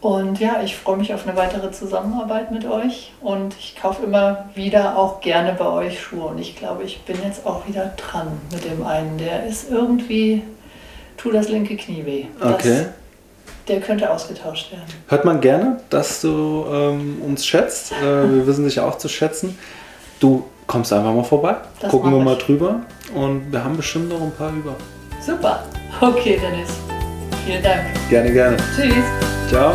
Und 0.00 0.40
ja, 0.40 0.62
ich 0.64 0.76
freue 0.76 0.96
mich 0.96 1.12
auf 1.12 1.26
eine 1.28 1.36
weitere 1.36 1.70
Zusammenarbeit 1.72 2.50
mit 2.52 2.64
euch 2.64 3.12
und 3.20 3.54
ich 3.58 3.76
kaufe 3.76 4.02
immer 4.02 4.48
wieder 4.54 4.96
auch 4.96 5.20
gerne 5.20 5.52
bei 5.52 5.66
euch 5.66 6.00
Schuhe. 6.00 6.24
Und 6.24 6.38
ich 6.38 6.56
glaube, 6.56 6.84
ich 6.84 7.02
bin 7.02 7.16
jetzt 7.22 7.44
auch 7.44 7.68
wieder 7.68 7.92
dran 7.96 8.28
mit 8.50 8.64
dem 8.64 8.86
einen. 8.86 9.18
Der 9.18 9.44
ist 9.44 9.70
irgendwie, 9.70 10.42
tut 11.18 11.34
das 11.34 11.48
linke 11.48 11.76
Knie 11.76 12.06
weh. 12.06 12.24
Das, 12.40 12.54
Okay. 12.54 12.86
Der 13.70 13.80
könnte 13.80 14.10
ausgetauscht 14.10 14.72
werden. 14.72 14.82
Hört 15.06 15.24
man 15.24 15.40
gerne, 15.40 15.80
dass 15.90 16.22
du 16.22 16.66
ähm, 16.72 17.22
uns 17.24 17.46
schätzt. 17.46 17.92
Äh, 17.92 18.02
wir 18.34 18.46
wissen 18.48 18.64
dich 18.64 18.80
auch 18.80 18.98
zu 18.98 19.08
schätzen. 19.08 19.56
Du 20.18 20.44
kommst 20.66 20.92
einfach 20.92 21.14
mal 21.14 21.22
vorbei. 21.22 21.54
Das 21.78 21.88
Gucken 21.88 22.12
wir 22.12 22.18
mal 22.18 22.36
drüber. 22.36 22.80
Und 23.14 23.52
wir 23.52 23.62
haben 23.62 23.76
bestimmt 23.76 24.08
noch 24.08 24.20
ein 24.20 24.32
paar 24.32 24.52
über. 24.52 24.74
Super. 25.24 25.62
Okay, 26.00 26.40
Dennis. 26.42 26.70
Vielen 27.46 27.62
Dank. 27.62 27.82
Gerne, 28.08 28.32
gerne. 28.32 28.56
Tschüss. 28.76 29.04
Ciao. 29.48 29.72